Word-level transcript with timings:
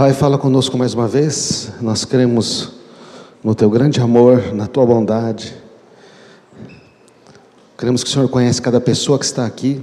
Pai, 0.00 0.14
fala 0.14 0.38
conosco 0.38 0.78
mais 0.78 0.94
uma 0.94 1.06
vez. 1.06 1.72
Nós 1.78 2.06
cremos 2.06 2.72
no 3.44 3.54
teu 3.54 3.68
grande 3.68 4.00
amor, 4.00 4.54
na 4.54 4.66
tua 4.66 4.86
bondade. 4.86 5.54
Cremos 7.76 8.02
que 8.02 8.08
o 8.08 8.12
Senhor 8.14 8.26
conhece 8.30 8.62
cada 8.62 8.80
pessoa 8.80 9.18
que 9.18 9.26
está 9.26 9.44
aqui. 9.44 9.78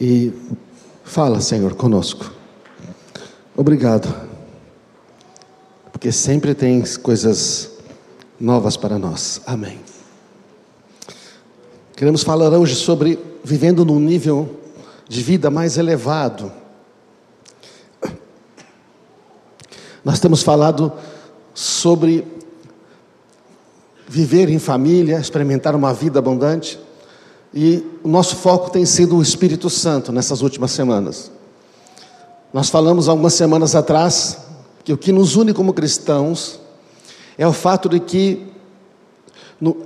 E 0.00 0.32
fala, 1.04 1.42
Senhor, 1.42 1.74
conosco. 1.74 2.32
Obrigado. 3.54 4.08
Porque 5.92 6.10
sempre 6.10 6.54
tens 6.54 6.96
coisas 6.96 7.72
novas 8.40 8.78
para 8.78 8.98
nós. 8.98 9.42
Amém. 9.46 9.78
Queremos 11.94 12.22
falar 12.22 12.50
hoje 12.50 12.74
sobre 12.74 13.18
vivendo 13.44 13.84
num 13.84 14.00
nível 14.00 14.58
de 15.06 15.22
vida 15.22 15.50
mais 15.50 15.76
elevado. 15.76 16.50
Nós 20.04 20.20
temos 20.20 20.42
falado 20.42 20.92
sobre 21.54 22.26
viver 24.08 24.48
em 24.48 24.58
família, 24.58 25.18
experimentar 25.18 25.74
uma 25.74 25.92
vida 25.92 26.18
abundante, 26.18 26.78
e 27.52 27.84
o 28.02 28.08
nosso 28.08 28.36
foco 28.36 28.70
tem 28.70 28.84
sido 28.84 29.16
o 29.16 29.22
Espírito 29.22 29.68
Santo 29.68 30.12
nessas 30.12 30.42
últimas 30.42 30.70
semanas. 30.70 31.30
Nós 32.52 32.70
falamos 32.70 33.08
algumas 33.08 33.34
semanas 33.34 33.74
atrás 33.74 34.38
que 34.84 34.92
o 34.92 34.98
que 34.98 35.12
nos 35.12 35.36
une 35.36 35.52
como 35.52 35.74
cristãos 35.74 36.58
é 37.36 37.46
o 37.46 37.52
fato 37.52 37.88
de 37.88 38.00
que 38.00 38.46
no, 39.60 39.76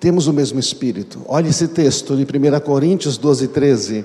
temos 0.00 0.26
o 0.26 0.32
mesmo 0.32 0.58
Espírito. 0.58 1.20
Olha 1.28 1.48
esse 1.48 1.68
texto 1.68 2.16
de 2.16 2.22
1 2.22 2.60
Coríntios 2.60 3.16
12, 3.16 3.48
13. 3.48 4.04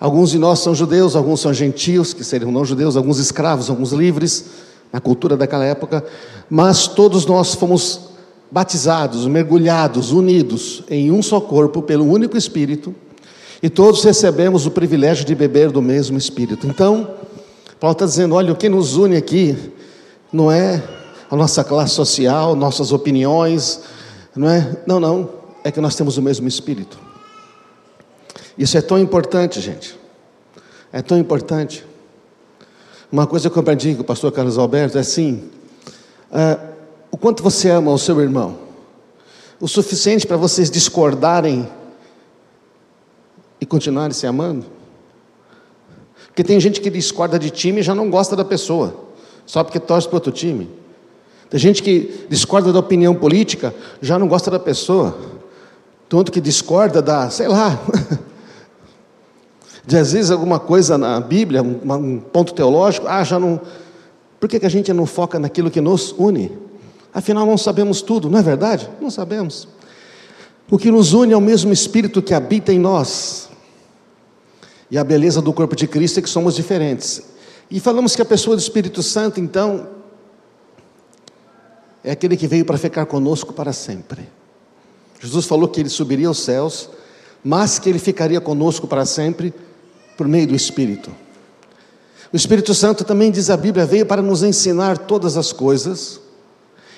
Alguns 0.00 0.30
de 0.30 0.38
nós 0.38 0.60
são 0.60 0.74
judeus, 0.74 1.16
alguns 1.16 1.40
são 1.40 1.52
gentios, 1.52 2.12
que 2.12 2.22
seriam 2.22 2.52
não 2.52 2.64
judeus, 2.64 2.96
alguns 2.96 3.18
escravos, 3.18 3.68
alguns 3.68 3.92
livres, 3.92 4.44
na 4.92 5.00
cultura 5.00 5.36
daquela 5.36 5.64
época, 5.64 6.04
mas 6.48 6.86
todos 6.86 7.26
nós 7.26 7.54
fomos 7.54 8.00
batizados, 8.50 9.26
mergulhados, 9.26 10.12
unidos 10.12 10.82
em 10.88 11.10
um 11.10 11.22
só 11.22 11.40
corpo 11.40 11.82
pelo 11.82 12.06
único 12.10 12.36
Espírito, 12.36 12.94
e 13.62 13.68
todos 13.68 14.04
recebemos 14.04 14.66
o 14.66 14.70
privilégio 14.70 15.24
de 15.24 15.34
beber 15.34 15.70
do 15.70 15.82
mesmo 15.82 16.16
Espírito. 16.16 16.66
Então, 16.66 17.08
Paulo 17.80 17.92
está 17.92 18.06
dizendo: 18.06 18.34
olha, 18.34 18.52
o 18.52 18.56
que 18.56 18.68
nos 18.68 18.96
une 18.96 19.16
aqui 19.16 19.56
não 20.32 20.50
é 20.50 20.82
a 21.30 21.36
nossa 21.36 21.64
classe 21.64 21.94
social, 21.94 22.54
nossas 22.54 22.92
opiniões, 22.92 23.80
não 24.34 24.48
é? 24.48 24.76
Não, 24.86 25.00
não, 25.00 25.28
é 25.64 25.70
que 25.70 25.80
nós 25.80 25.96
temos 25.96 26.16
o 26.16 26.22
mesmo 26.22 26.46
Espírito. 26.46 26.98
Isso 28.58 28.76
é 28.76 28.82
tão 28.82 28.98
importante, 28.98 29.60
gente. 29.60 29.96
É 30.92 31.00
tão 31.00 31.16
importante. 31.16 31.86
Uma 33.10 33.26
coisa 33.26 33.48
que 33.48 33.56
eu 33.56 33.60
aprendi 33.60 33.94
com 33.94 34.02
o 34.02 34.04
pastor 34.04 34.32
Carlos 34.32 34.58
Alberto 34.58 34.98
é 34.98 35.00
assim: 35.00 35.48
uh, 36.32 36.68
o 37.10 37.16
quanto 37.16 37.42
você 37.42 37.70
ama 37.70 37.92
o 37.92 37.98
seu 37.98 38.20
irmão, 38.20 38.58
o 39.60 39.68
suficiente 39.68 40.26
para 40.26 40.36
vocês 40.36 40.70
discordarem 40.70 41.68
e 43.60 43.64
continuarem 43.64 44.12
se 44.12 44.26
amando? 44.26 44.66
Porque 46.26 46.42
tem 46.42 46.58
gente 46.58 46.80
que 46.80 46.90
discorda 46.90 47.38
de 47.38 47.50
time 47.50 47.80
e 47.80 47.82
já 47.82 47.94
não 47.94 48.10
gosta 48.10 48.34
da 48.34 48.44
pessoa, 48.44 48.94
só 49.46 49.62
porque 49.62 49.78
torce 49.78 50.08
para 50.08 50.16
outro 50.16 50.32
time. 50.32 50.68
Tem 51.48 51.58
gente 51.58 51.82
que 51.82 52.26
discorda 52.28 52.72
da 52.72 52.78
opinião 52.78 53.14
política, 53.14 53.74
já 54.02 54.18
não 54.18 54.28
gosta 54.28 54.50
da 54.50 54.58
pessoa. 54.58 55.16
Tanto 56.08 56.30
que 56.30 56.40
discorda 56.40 57.00
da, 57.00 57.30
sei 57.30 57.48
lá, 57.48 57.78
de 59.88 59.96
às 59.96 60.12
vezes 60.12 60.30
alguma 60.30 60.60
coisa 60.60 60.98
na 60.98 61.18
Bíblia, 61.18 61.62
um, 61.62 62.20
ponto 62.20 62.52
teológico, 62.52 63.06
ah, 63.08 63.24
já 63.24 63.38
não. 63.38 63.58
Por 64.38 64.46
que, 64.46 64.60
que 64.60 64.66
a 64.66 64.68
gente 64.68 64.92
não 64.92 65.06
foca 65.06 65.38
naquilo 65.38 65.70
que 65.70 65.80
nos 65.80 66.14
une? 66.18 66.52
Afinal, 67.10 67.46
não 67.46 67.56
sabemos 67.56 68.02
tudo, 68.02 68.28
não 68.28 68.38
é 68.38 68.42
verdade? 68.42 68.86
Não 69.00 69.10
sabemos. 69.10 69.66
O 70.70 70.76
que 70.76 70.90
nos 70.90 71.14
une 71.14 71.32
é 71.32 71.36
o 71.38 71.40
mesmo 71.40 71.72
Espírito 71.72 72.20
que 72.20 72.34
habita 72.34 72.70
em 72.70 72.78
nós. 72.78 73.48
E 74.90 74.98
a 74.98 75.02
beleza 75.02 75.40
do 75.40 75.54
corpo 75.54 75.74
de 75.74 75.86
Cristo 75.86 76.18
é 76.18 76.22
que 76.22 76.28
somos 76.28 76.54
diferentes. 76.54 77.22
E 77.70 77.80
falamos 77.80 78.14
que 78.14 78.20
a 78.20 78.26
pessoa 78.26 78.54
do 78.54 78.60
Espírito 78.60 79.02
Santo, 79.02 79.40
então, 79.40 79.88
é 82.04 82.10
aquele 82.10 82.36
que 82.36 82.46
veio 82.46 82.66
para 82.66 82.76
ficar 82.76 83.06
conosco 83.06 83.54
para 83.54 83.72
sempre. 83.72 84.28
Jesus 85.18 85.46
falou 85.46 85.66
que 85.66 85.80
ele 85.80 85.88
subiria 85.88 86.28
aos 86.28 86.40
céus, 86.40 86.90
mas 87.42 87.78
que 87.78 87.88
ele 87.88 87.98
ficaria 87.98 88.38
conosco 88.38 88.86
para 88.86 89.06
sempre 89.06 89.54
por 90.18 90.26
meio 90.26 90.48
do 90.48 90.54
Espírito. 90.56 91.12
O 92.32 92.36
Espírito 92.36 92.74
Santo 92.74 93.04
também 93.04 93.30
diz 93.30 93.50
a 93.50 93.56
Bíblia, 93.56 93.86
veio 93.86 94.04
para 94.04 94.20
nos 94.20 94.42
ensinar 94.42 94.98
todas 94.98 95.36
as 95.36 95.52
coisas 95.52 96.20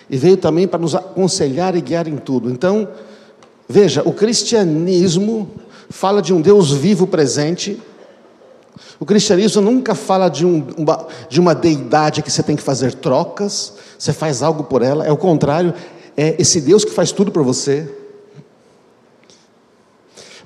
e 0.08 0.16
veio 0.16 0.38
também 0.38 0.66
para 0.66 0.80
nos 0.80 0.94
aconselhar 0.94 1.76
e 1.76 1.82
guiar 1.82 2.08
em 2.08 2.16
tudo. 2.16 2.50
Então, 2.50 2.88
veja, 3.68 4.02
o 4.06 4.12
cristianismo 4.14 5.50
fala 5.90 6.22
de 6.22 6.32
um 6.32 6.40
Deus 6.40 6.72
vivo 6.72 7.06
presente. 7.06 7.78
O 8.98 9.04
cristianismo 9.04 9.60
nunca 9.60 9.94
fala 9.94 10.30
de, 10.30 10.46
um, 10.46 10.66
uma, 10.78 11.06
de 11.28 11.38
uma 11.38 11.54
deidade 11.54 12.22
que 12.22 12.32
você 12.32 12.42
tem 12.42 12.56
que 12.56 12.62
fazer 12.62 12.94
trocas, 12.94 13.74
você 13.98 14.14
faz 14.14 14.42
algo 14.42 14.64
por 14.64 14.80
ela, 14.80 15.04
é 15.06 15.12
o 15.12 15.16
contrário, 15.16 15.74
é 16.16 16.36
esse 16.38 16.58
Deus 16.58 16.86
que 16.86 16.90
faz 16.90 17.12
tudo 17.12 17.30
por 17.30 17.44
você. 17.44 17.99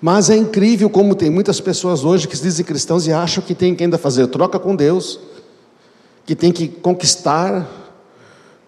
Mas 0.01 0.31
é 0.31 0.37
incrível 0.37 0.91
como 0.91 1.15
tem 1.15 1.31
muitas 1.31 1.61
pessoas 1.61 2.05
hoje 2.05 2.29
que 2.29 2.37
se 2.37 2.43
dizem 2.43 2.65
cristãos 2.65 3.07
e 3.07 3.13
acham 3.13 3.43
que 3.43 3.55
tem 3.55 3.75
que 3.75 3.85
ainda 3.85 3.99
fazer 3.99 4.27
troca 4.27 4.59
com 4.59 4.75
Deus, 4.75 5.19
que 6.27 6.35
tem 6.35 6.53
que 6.53 6.69
conquistar 6.69 7.69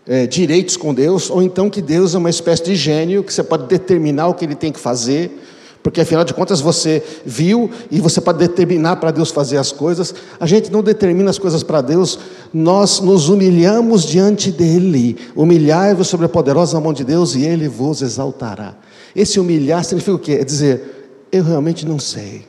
é, 0.06 0.26
direitos 0.26 0.76
com 0.76 0.94
Deus, 0.94 1.30
ou 1.30 1.42
então 1.42 1.68
que 1.68 1.82
Deus 1.82 2.14
é 2.14 2.18
uma 2.18 2.30
espécie 2.30 2.64
de 2.64 2.76
gênio 2.76 3.24
que 3.24 3.32
você 3.32 3.42
pode 3.42 3.66
determinar 3.66 4.28
o 4.28 4.34
que 4.34 4.44
ele 4.44 4.54
tem 4.54 4.70
que 4.70 4.78
fazer, 4.78 5.42
porque 5.82 6.00
afinal 6.00 6.24
de 6.24 6.34
contas 6.34 6.60
você 6.60 7.02
viu 7.24 7.70
e 7.90 8.00
você 8.00 8.20
pode 8.20 8.38
determinar 8.38 8.96
para 8.96 9.12
Deus 9.12 9.30
fazer 9.30 9.56
as 9.56 9.70
coisas. 9.70 10.12
A 10.40 10.44
gente 10.44 10.70
não 10.70 10.82
determina 10.82 11.30
as 11.30 11.38
coisas 11.38 11.62
para 11.62 11.80
Deus, 11.80 12.18
nós 12.52 12.98
nos 12.98 13.28
humilhamos 13.28 14.04
diante 14.04 14.50
dEle. 14.50 15.16
Humilhai-vos 15.36 16.08
sobre 16.08 16.26
a 16.26 16.28
poderosa 16.28 16.80
mão 16.80 16.92
de 16.92 17.04
Deus 17.04 17.36
e 17.36 17.44
Ele 17.44 17.68
vos 17.68 18.02
exaltará. 18.02 18.74
Esse 19.14 19.38
humilhar 19.38 19.84
significa 19.84 20.16
o 20.16 20.18
quê? 20.18 20.32
É 20.40 20.44
dizer, 20.44 20.95
eu 21.30 21.42
realmente 21.42 21.86
não 21.86 21.98
sei. 21.98 22.46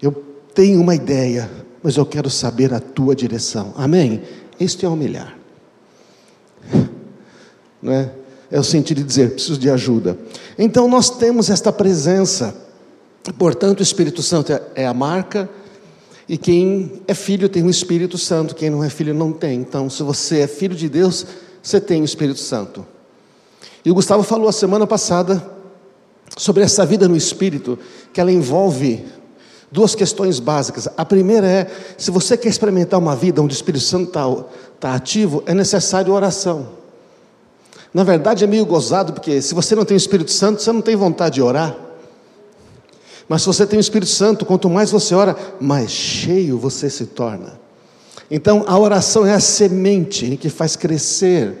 Eu 0.00 0.12
tenho 0.54 0.80
uma 0.80 0.94
ideia, 0.94 1.50
mas 1.82 1.96
eu 1.96 2.04
quero 2.04 2.28
saber 2.28 2.72
a 2.74 2.80
tua 2.80 3.14
direção. 3.14 3.72
Amém? 3.76 4.22
Isto 4.58 4.84
é 4.84 4.88
humilhar. 4.88 5.36
Não 7.80 7.92
é? 7.92 8.12
É 8.50 8.58
o 8.58 8.64
sentido 8.64 8.98
de 8.98 9.04
dizer, 9.04 9.30
preciso 9.30 9.58
de 9.58 9.70
ajuda. 9.70 10.18
Então 10.58 10.88
nós 10.88 11.08
temos 11.08 11.48
esta 11.48 11.72
presença. 11.72 12.54
Portanto, 13.38 13.80
o 13.80 13.82
Espírito 13.82 14.22
Santo 14.22 14.52
é, 14.74 14.86
a 14.86 14.92
marca 14.92 15.48
e 16.28 16.36
quem 16.36 17.00
é 17.06 17.14
filho 17.14 17.48
tem 17.48 17.62
o 17.62 17.70
Espírito 17.70 18.18
Santo, 18.18 18.54
quem 18.54 18.70
não 18.70 18.82
é 18.84 18.90
filho 18.90 19.14
não 19.14 19.32
tem. 19.32 19.60
Então, 19.60 19.88
se 19.88 20.02
você 20.02 20.40
é 20.40 20.46
filho 20.46 20.74
de 20.74 20.88
Deus, 20.88 21.26
você 21.62 21.80
tem 21.80 22.02
o 22.02 22.04
Espírito 22.04 22.40
Santo. 22.40 22.86
E 23.84 23.90
o 23.90 23.94
Gustavo 23.94 24.22
falou 24.22 24.48
a 24.48 24.52
semana 24.52 24.86
passada 24.86 25.42
sobre 26.36 26.62
essa 26.62 26.86
vida 26.86 27.08
no 27.08 27.16
espírito, 27.16 27.78
que 28.12 28.20
ela 28.20 28.32
envolve 28.32 29.04
duas 29.70 29.94
questões 29.94 30.38
básicas. 30.38 30.88
A 30.96 31.04
primeira 31.04 31.46
é: 31.46 31.70
se 31.96 32.10
você 32.10 32.36
quer 32.36 32.48
experimentar 32.48 32.98
uma 32.98 33.14
vida 33.14 33.40
onde 33.42 33.54
o 33.54 33.56
Espírito 33.56 33.84
Santo 33.84 34.08
está 34.08 34.44
tá 34.78 34.94
ativo, 34.94 35.42
é 35.46 35.54
necessário 35.54 36.12
oração. 36.12 36.80
Na 37.92 38.04
verdade, 38.04 38.44
é 38.44 38.46
meio 38.46 38.64
gozado, 38.64 39.12
porque 39.12 39.42
se 39.42 39.52
você 39.54 39.74
não 39.74 39.84
tem 39.84 39.96
o 39.96 39.98
Espírito 39.98 40.30
Santo, 40.30 40.62
você 40.62 40.72
não 40.72 40.80
tem 40.80 40.94
vontade 40.94 41.36
de 41.36 41.42
orar. 41.42 41.76
Mas 43.28 43.42
se 43.42 43.46
você 43.46 43.66
tem 43.66 43.78
o 43.78 43.80
Espírito 43.80 44.10
Santo, 44.10 44.44
quanto 44.44 44.68
mais 44.68 44.90
você 44.90 45.14
ora, 45.14 45.36
mais 45.60 45.90
cheio 45.90 46.58
você 46.58 46.88
se 46.88 47.06
torna. 47.06 47.58
Então, 48.30 48.64
a 48.66 48.78
oração 48.78 49.26
é 49.26 49.32
a 49.32 49.40
semente 49.40 50.36
que 50.36 50.48
faz 50.48 50.76
crescer 50.76 51.56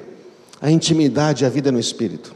a 0.60 0.70
intimidade 0.70 1.42
e 1.42 1.46
a 1.46 1.50
vida 1.50 1.72
no 1.72 1.80
Espírito. 1.80 2.34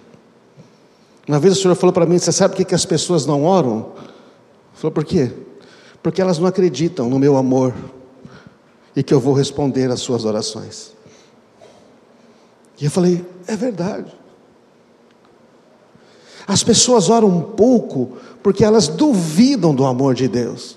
Uma 1.27 1.39
vez 1.39 1.57
o 1.57 1.61
Senhor 1.61 1.75
falou 1.75 1.93
para 1.93 2.07
mim: 2.07 2.19
Você 2.19 2.33
sabe 2.33 2.53
por 2.53 2.59
que, 2.59 2.65
que 2.67 2.75
as 2.75 2.85
pessoas 2.85 3.27
não 3.27 3.45
oram? 3.45 3.93
Falou, 4.75 4.93
por 4.93 5.05
quê? 5.05 5.33
Porque 6.03 6.21
elas 6.21 6.39
não 6.39 6.47
acreditam 6.47 7.09
no 7.09 7.19
meu 7.19 7.37
amor 7.37 7.75
e 8.95 9.03
que 9.03 9.13
eu 9.15 9.21
vou 9.21 9.35
responder 9.35 9.91
às 9.91 10.01
suas 10.01 10.25
orações. 10.25 10.93
E 12.81 12.85
eu 12.85 12.91
falei: 12.91 13.25
É 13.47 13.57
verdade. 13.57 14.13
As 16.47 16.63
pessoas 16.63 17.09
oram 17.09 17.29
um 17.29 17.41
pouco 17.41 18.19
porque 18.43 18.65
elas 18.65 18.87
duvidam 18.87 19.75
do 19.75 19.87
amor 19.87 20.15
de 20.15 20.29
Deus. 20.29 20.77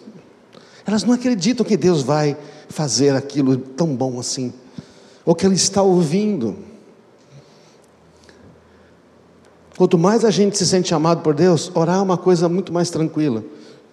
Elas 0.86 1.04
não 1.04 1.14
acreditam 1.14 1.66
que 1.66 1.76
Deus 1.76 2.02
vai 2.02 2.38
fazer 2.70 3.14
aquilo 3.14 3.58
tão 3.58 3.94
bom 3.94 4.20
assim, 4.20 4.54
ou 5.26 5.36
que 5.36 5.46
Ele 5.46 5.56
está 5.56 5.82
ouvindo. 5.82 6.67
Quanto 9.78 9.98
mais 9.98 10.26
a 10.26 10.32
gente 10.32 10.58
se 10.58 10.66
sente 10.66 10.94
amado 10.94 11.22
por 11.22 11.36
Deus, 11.36 11.72
orar 11.76 12.00
é 12.00 12.02
uma 12.02 12.18
coisa 12.18 12.50
muito 12.50 12.74
mais 12.74 12.90
tranquila, 12.90 13.44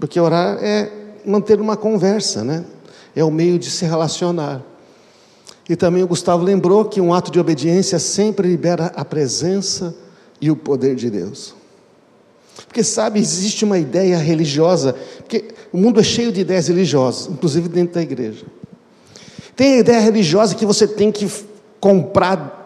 porque 0.01 0.19
orar 0.19 0.59
é 0.63 0.91
manter 1.25 1.61
uma 1.61 1.77
conversa, 1.77 2.43
né? 2.43 2.65
é 3.15 3.23
o 3.23 3.31
meio 3.31 3.59
de 3.59 3.71
se 3.71 3.85
relacionar. 3.85 4.63
E 5.69 5.77
também 5.77 6.03
o 6.03 6.07
Gustavo 6.07 6.43
lembrou 6.43 6.85
que 6.85 7.01
um 7.01 7.15
ato 7.15 7.31
de 7.31 7.39
obediência 7.39 7.99
sempre 7.99 8.49
libera 8.49 8.93
a 8.97 9.05
presença 9.05 9.95
e 10.41 10.51
o 10.51 10.57
poder 10.57 10.95
de 10.95 11.09
Deus. 11.09 11.55
Porque 12.67 12.85
sabe, 12.85 13.19
existe 13.19 13.65
uma 13.65 13.79
ideia 13.79 14.17
religiosa, 14.19 14.95
porque 15.19 15.55
o 15.73 15.79
mundo 15.79 16.01
é 16.01 16.03
cheio 16.03 16.31
de 16.31 16.41
ideias 16.41 16.69
religiosas, 16.69 17.29
inclusive 17.29 17.69
dentro 17.69 17.95
da 17.95 18.03
igreja. 18.03 18.45
Tem 19.57 19.75
a 19.75 19.79
ideia 19.79 20.01
religiosa 20.01 20.55
que 20.55 20.67
você 20.67 20.87
tem 20.87 21.11
que 21.11 21.31
comprar 21.81 22.64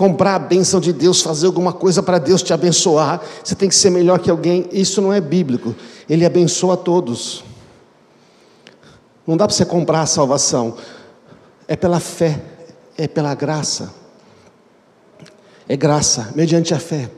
comprar 0.00 0.36
a 0.36 0.38
bênção 0.38 0.80
de 0.80 0.94
Deus, 0.94 1.20
fazer 1.20 1.44
alguma 1.44 1.74
coisa 1.74 2.02
para 2.02 2.16
Deus 2.18 2.42
te 2.42 2.54
abençoar, 2.54 3.20
você 3.44 3.54
tem 3.54 3.68
que 3.68 3.74
ser 3.74 3.90
melhor 3.90 4.18
que 4.18 4.30
alguém. 4.30 4.66
Isso 4.72 5.02
não 5.02 5.12
é 5.12 5.20
bíblico. 5.20 5.76
Ele 6.08 6.24
abençoa 6.24 6.74
todos. 6.74 7.44
Não 9.26 9.36
dá 9.36 9.46
para 9.46 9.54
você 9.54 9.66
comprar 9.66 10.00
a 10.00 10.06
salvação. 10.06 10.74
É 11.68 11.76
pela 11.76 12.00
fé, 12.00 12.40
é 12.96 13.06
pela 13.06 13.34
graça. 13.34 13.92
É 15.68 15.76
graça, 15.76 16.32
mediante 16.34 16.72
a 16.72 16.78
fé. 16.78 17.10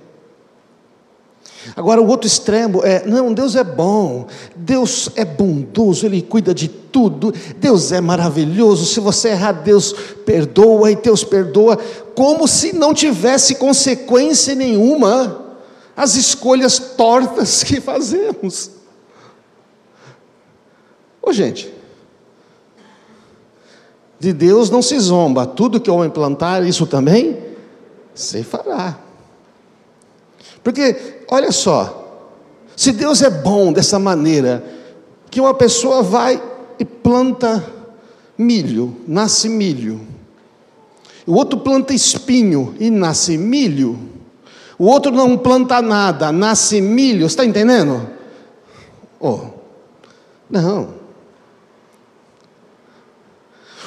Agora, 1.76 2.00
o 2.00 2.06
outro 2.08 2.26
extremo 2.26 2.82
é: 2.84 3.04
não, 3.06 3.32
Deus 3.32 3.54
é 3.54 3.64
bom, 3.64 4.26
Deus 4.56 5.10
é 5.14 5.24
bondoso, 5.24 6.06
Ele 6.06 6.20
cuida 6.20 6.52
de 6.54 6.68
tudo, 6.68 7.32
Deus 7.58 7.92
é 7.92 8.00
maravilhoso. 8.00 8.84
Se 8.84 9.00
você 9.00 9.28
errar, 9.28 9.52
Deus 9.52 9.94
perdoa 10.24 10.90
e 10.90 10.96
Deus 10.96 11.24
perdoa, 11.24 11.78
como 12.14 12.46
se 12.48 12.74
não 12.74 12.92
tivesse 12.92 13.54
consequência 13.54 14.54
nenhuma 14.54 15.40
as 15.96 16.16
escolhas 16.16 16.78
tortas 16.78 17.62
que 17.62 17.80
fazemos. 17.80 18.70
Ô, 21.22 21.32
gente, 21.32 21.72
de 24.18 24.32
Deus 24.32 24.70
não 24.70 24.82
se 24.82 24.98
zomba, 24.98 25.46
tudo 25.46 25.80
que 25.80 25.90
o 25.90 25.94
homem 25.94 26.10
plantar, 26.10 26.66
isso 26.66 26.86
também 26.86 27.38
se 28.14 28.42
fará. 28.42 28.98
Porque 30.62 31.22
Olha 31.34 31.50
só, 31.50 32.28
se 32.76 32.92
Deus 32.92 33.22
é 33.22 33.30
bom 33.30 33.72
dessa 33.72 33.98
maneira, 33.98 34.62
que 35.30 35.40
uma 35.40 35.54
pessoa 35.54 36.02
vai 36.02 36.42
e 36.78 36.84
planta 36.84 37.64
milho, 38.36 38.94
nasce 39.08 39.48
milho, 39.48 39.98
o 41.26 41.32
outro 41.32 41.60
planta 41.60 41.94
espinho 41.94 42.74
e 42.78 42.90
nasce 42.90 43.38
milho, 43.38 43.98
o 44.78 44.84
outro 44.84 45.10
não 45.10 45.38
planta 45.38 45.80
nada, 45.80 46.30
nasce 46.30 46.82
milho, 46.82 47.24
está 47.24 47.46
entendendo? 47.46 48.10
Oh, 49.18 49.40
não. 50.50 50.90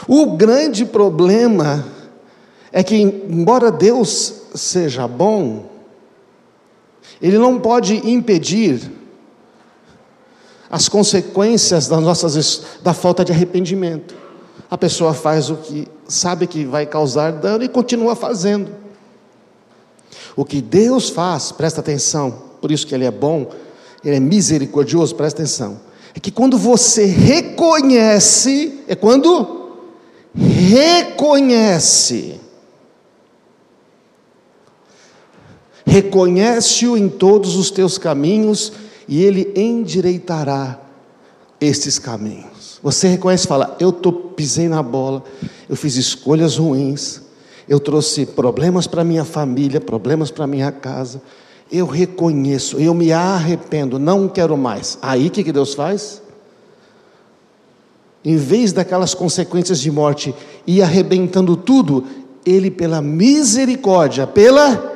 O 0.08 0.36
grande 0.36 0.84
problema 0.84 1.86
é 2.72 2.82
que, 2.82 2.96
embora 2.96 3.72
Deus 3.72 4.48
seja 4.56 5.08
bom, 5.08 5.75
ele 7.22 7.38
não 7.38 7.60
pode 7.60 7.96
impedir 8.10 8.92
as 10.70 10.90
consequências 10.90 11.88
das 11.88 12.02
nossas, 12.02 12.64
da 12.84 12.94
falta 12.94 13.24
de 13.24 13.32
arrependimento. 13.32 14.16
A 14.70 14.78
pessoa 14.78 15.14
faz 15.14 15.50
o 15.50 15.58
que 15.58 15.88
sabe 16.08 16.48
que 16.48 16.66
vai 16.66 16.86
causar 16.86 17.32
dano 17.32 17.64
e 17.64 17.70
continua 17.70 18.16
fazendo. 18.16 18.72
O 20.36 20.44
que 20.44 20.62
Deus 20.62 21.10
faz, 21.10 21.52
presta 21.52 21.80
atenção, 21.80 22.44
por 22.60 22.72
isso 22.72 22.86
que 22.86 22.94
Ele 22.94 23.06
é 23.06 23.12
bom, 23.12 23.50
Ele 24.04 24.18
é 24.18 24.20
misericordioso, 24.20 25.16
presta 25.16 25.42
atenção. 25.42 25.80
É 26.14 26.20
que 26.20 26.32
quando 26.32 26.58
você 26.58 27.06
reconhece, 27.06 28.82
é 28.88 28.96
quando 28.96 29.78
reconhece 30.36 32.40
reconhece-o 35.86 36.98
em 36.98 37.08
todos 37.08 37.56
os 37.56 37.70
teus 37.70 37.98
caminhos 37.98 38.74
e 39.08 39.24
ele 39.24 39.54
endireitará 39.56 40.80
estes 41.62 42.00
caminhos. 42.00 42.80
Você 42.82 43.08
reconhece 43.08 43.46
e 43.46 43.48
fala: 43.48 43.76
Eu 43.80 43.92
tô, 43.92 44.12
pisei 44.12 44.68
na 44.68 44.82
bola, 44.82 45.24
eu 45.70 45.76
fiz 45.76 45.96
escolhas 45.96 46.58
ruins, 46.58 47.22
eu 47.70 47.80
trouxe 47.80 48.26
problemas 48.26 48.88
para 48.88 49.04
minha 49.04 49.24
família, 49.24 49.80
problemas 49.80 50.32
para 50.32 50.48
minha 50.48 50.72
casa. 50.72 51.22
Eu 51.72 51.88
reconheço, 51.88 52.78
eu 52.78 52.94
me 52.94 53.12
arrependo, 53.12 53.98
não 53.98 54.28
quero 54.28 54.56
mais. 54.56 55.00
Aí 55.02 55.28
o 55.28 55.32
que, 55.32 55.44
que 55.44 55.52
Deus 55.52 55.74
faz? 55.74 56.22
Em 58.24 58.38
vez 58.38 58.72
daquelas 58.72 59.14
consequências 59.14 59.80
de 59.80 59.92
morte 59.92 60.34
e 60.66 60.82
arrebentando 60.82 61.56
tudo, 61.56 62.04
Ele, 62.46 62.70
pela 62.70 63.02
misericórdia, 63.02 64.28
pela 64.28 64.95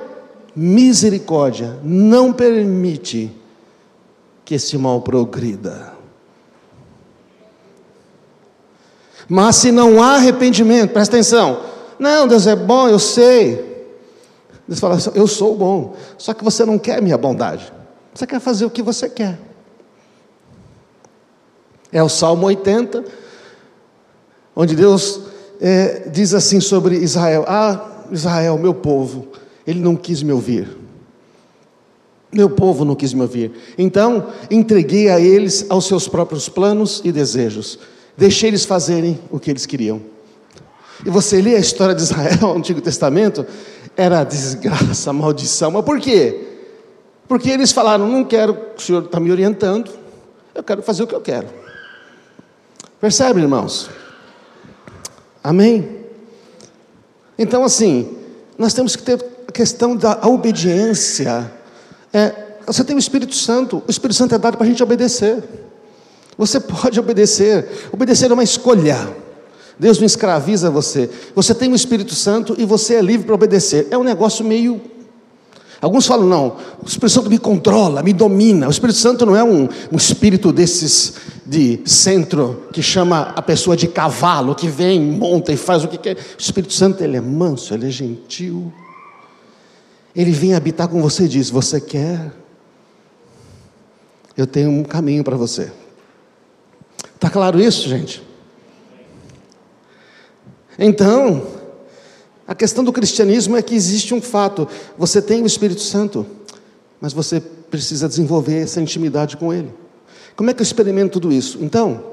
misericórdia 0.59 1.79
não 1.81 2.33
permite 2.33 3.31
que 4.43 4.55
esse 4.55 4.77
mal 4.77 5.01
progrida. 5.01 5.93
Mas 9.29 9.55
se 9.55 9.71
não 9.71 10.03
há 10.03 10.15
arrependimento, 10.15 10.91
presta 10.91 11.15
atenção. 11.15 11.63
Não, 11.97 12.27
Deus 12.27 12.45
é 12.45 12.57
bom, 12.57 12.89
eu 12.89 12.99
sei. 12.99 13.87
Deus 14.67 14.81
fala, 14.81 14.97
eu 15.15 15.27
sou 15.27 15.55
bom. 15.55 15.95
Só 16.17 16.33
que 16.33 16.43
você 16.43 16.65
não 16.65 16.77
quer 16.77 17.01
minha 17.01 17.17
bondade. 17.17 17.71
Você 18.13 18.27
quer 18.27 18.41
fazer 18.41 18.65
o 18.65 18.69
que 18.69 18.81
você 18.81 19.07
quer. 19.07 19.39
É 21.89 22.03
o 22.03 22.09
Salmo 22.09 22.47
80, 22.47 23.05
onde 24.53 24.75
Deus 24.75 25.21
é, 25.61 26.09
diz 26.09 26.33
assim 26.33 26.59
sobre 26.59 26.97
Israel: 26.97 27.45
Ah, 27.47 27.87
Israel, 28.11 28.57
meu 28.57 28.73
povo, 28.73 29.27
ele 29.69 29.79
não 29.79 29.95
quis 29.95 30.23
me 30.23 30.33
ouvir. 30.33 30.67
Meu 32.33 32.49
povo 32.49 32.83
não 32.83 32.95
quis 32.95 33.13
me 33.13 33.21
ouvir. 33.21 33.51
Então, 33.77 34.29
entreguei 34.49 35.09
a 35.09 35.19
eles 35.19 35.67
aos 35.69 35.85
seus 35.85 36.07
próprios 36.07 36.49
planos 36.49 37.01
e 37.03 37.11
desejos. 37.11 37.77
Deixei 38.17 38.49
eles 38.49 38.65
fazerem 38.65 39.19
o 39.29 39.39
que 39.39 39.51
eles 39.51 39.67
queriam. 39.67 40.01
E 41.05 41.09
você 41.11 41.39
lê 41.39 41.55
a 41.55 41.59
história 41.59 41.93
de 41.93 42.01
Israel 42.01 42.39
no 42.41 42.57
Antigo 42.57 42.81
Testamento, 42.81 43.45
era 43.95 44.23
desgraça, 44.23 45.13
maldição. 45.13 45.69
Mas 45.69 45.85
por 45.85 45.99
quê? 45.99 46.47
Porque 47.27 47.51
eles 47.51 47.71
falaram: 47.71 48.07
não 48.07 48.23
quero, 48.23 48.57
o 48.75 48.81
Senhor 48.81 49.03
está 49.03 49.19
me 49.19 49.31
orientando, 49.31 49.91
eu 50.55 50.63
quero 50.63 50.81
fazer 50.81 51.03
o 51.03 51.07
que 51.07 51.13
eu 51.13 51.21
quero. 51.21 51.47
Percebe, 52.99 53.39
irmãos? 53.39 53.87
Amém? 55.43 55.99
Então, 57.37 57.63
assim, 57.63 58.17
nós 58.57 58.73
temos 58.73 58.95
que 58.95 59.03
ter 59.03 59.38
a 59.49 59.51
questão 59.51 59.95
da 59.95 60.27
obediência. 60.27 61.51
É, 62.13 62.33
você 62.67 62.83
tem 62.83 62.95
o 62.95 62.99
Espírito 62.99 63.33
Santo, 63.35 63.81
o 63.87 63.89
Espírito 63.89 64.15
Santo 64.15 64.35
é 64.35 64.37
dado 64.37 64.57
para 64.57 64.65
a 64.65 64.69
gente 64.69 64.81
obedecer. 64.83 65.43
Você 66.37 66.59
pode 66.59 66.99
obedecer, 66.99 67.67
obedecer 67.91 68.29
é 68.29 68.33
uma 68.33 68.43
escolha. 68.43 69.09
Deus 69.77 69.97
não 69.97 70.05
escraviza 70.05 70.69
você. 70.69 71.09
Você 71.33 71.55
tem 71.55 71.71
o 71.71 71.75
Espírito 71.75 72.13
Santo 72.13 72.53
e 72.59 72.65
você 72.65 72.95
é 72.95 73.01
livre 73.01 73.25
para 73.25 73.33
obedecer. 73.33 73.87
É 73.89 73.97
um 73.97 74.03
negócio 74.03 74.45
meio. 74.45 74.79
Alguns 75.81 76.05
falam, 76.05 76.27
não, 76.27 76.57
o 76.83 76.85
Espírito 76.85 77.09
Santo 77.09 77.29
me 77.29 77.39
controla, 77.39 78.03
me 78.03 78.13
domina. 78.13 78.67
O 78.67 78.71
Espírito 78.71 78.99
Santo 78.99 79.25
não 79.25 79.35
é 79.35 79.43
um, 79.43 79.67
um 79.91 79.97
espírito 79.97 80.51
desses 80.51 81.15
de 81.43 81.81
centro 81.85 82.65
que 82.71 82.83
chama 82.83 83.33
a 83.35 83.41
pessoa 83.41 83.75
de 83.75 83.87
cavalo, 83.87 84.53
que 84.53 84.67
vem, 84.67 85.01
monta 85.01 85.51
e 85.51 85.57
faz 85.57 85.83
o 85.83 85.87
que 85.87 85.97
quer. 85.97 86.15
O 86.15 86.39
Espírito 86.39 86.73
Santo 86.73 87.03
ele 87.03 87.17
é 87.17 87.21
manso, 87.21 87.73
ele 87.73 87.87
é 87.87 87.89
gentil. 87.89 88.71
Ele 90.19 90.31
vem 90.31 90.53
habitar 90.53 90.89
com 90.89 91.01
você 91.01 91.23
e 91.23 91.27
diz: 91.29 91.49
Você 91.49 91.79
quer? 91.79 92.33
Eu 94.35 94.45
tenho 94.45 94.69
um 94.69 94.83
caminho 94.83 95.23
para 95.23 95.37
você. 95.37 95.71
Está 97.15 97.29
claro 97.29 97.57
isso, 97.57 97.87
gente? 97.87 98.21
Então, 100.77 101.47
a 102.45 102.53
questão 102.53 102.83
do 102.83 102.91
cristianismo 102.91 103.55
é 103.55 103.61
que 103.61 103.73
existe 103.73 104.13
um 104.13 104.21
fato: 104.21 104.67
você 104.97 105.21
tem 105.21 105.41
o 105.41 105.45
Espírito 105.45 105.79
Santo, 105.79 106.27
mas 106.99 107.13
você 107.13 107.39
precisa 107.39 108.05
desenvolver 108.05 108.61
essa 108.61 108.81
intimidade 108.81 109.37
com 109.37 109.53
Ele. 109.53 109.73
Como 110.35 110.49
é 110.49 110.53
que 110.53 110.59
eu 110.59 110.65
experimento 110.65 111.13
tudo 111.13 111.31
isso? 111.31 111.59
Então, 111.61 112.03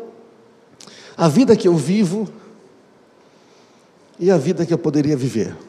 a 1.17 1.27
vida 1.27 1.57
que 1.57 1.67
eu 1.67 1.75
vivo 1.75 2.29
e 4.17 4.31
a 4.31 4.39
vida 4.39 4.65
que 4.65 4.73
eu 4.73 4.79
poderia 4.79 5.17
viver. 5.17 5.66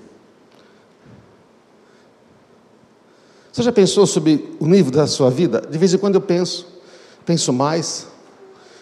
Você 3.58 3.64
já 3.64 3.72
pensou 3.72 4.06
sobre 4.06 4.56
o 4.60 4.68
nível 4.68 4.92
da 4.92 5.08
sua 5.08 5.32
vida? 5.32 5.60
De 5.60 5.80
vez 5.80 5.92
em 5.92 5.98
quando 5.98 6.14
eu 6.14 6.22
penso, 6.22 6.68
penso 7.26 7.52
mais. 7.52 8.06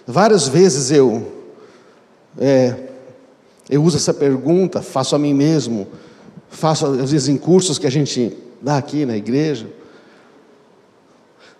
Várias 0.06 0.50
vezes 0.50 0.92
eu 0.92 1.32
é, 2.38 2.76
eu 3.70 3.82
uso 3.82 3.96
essa 3.96 4.14
pergunta, 4.14 4.82
faço 4.82 5.16
a 5.16 5.18
mim 5.18 5.34
mesmo, 5.34 5.88
faço 6.50 6.88
às 6.88 7.10
vezes 7.10 7.30
em 7.30 7.38
cursos 7.38 7.80
que 7.80 7.88
a 7.88 7.90
gente 7.90 8.36
dá 8.62 8.76
aqui 8.76 9.06
na 9.06 9.16
igreja. 9.16 9.66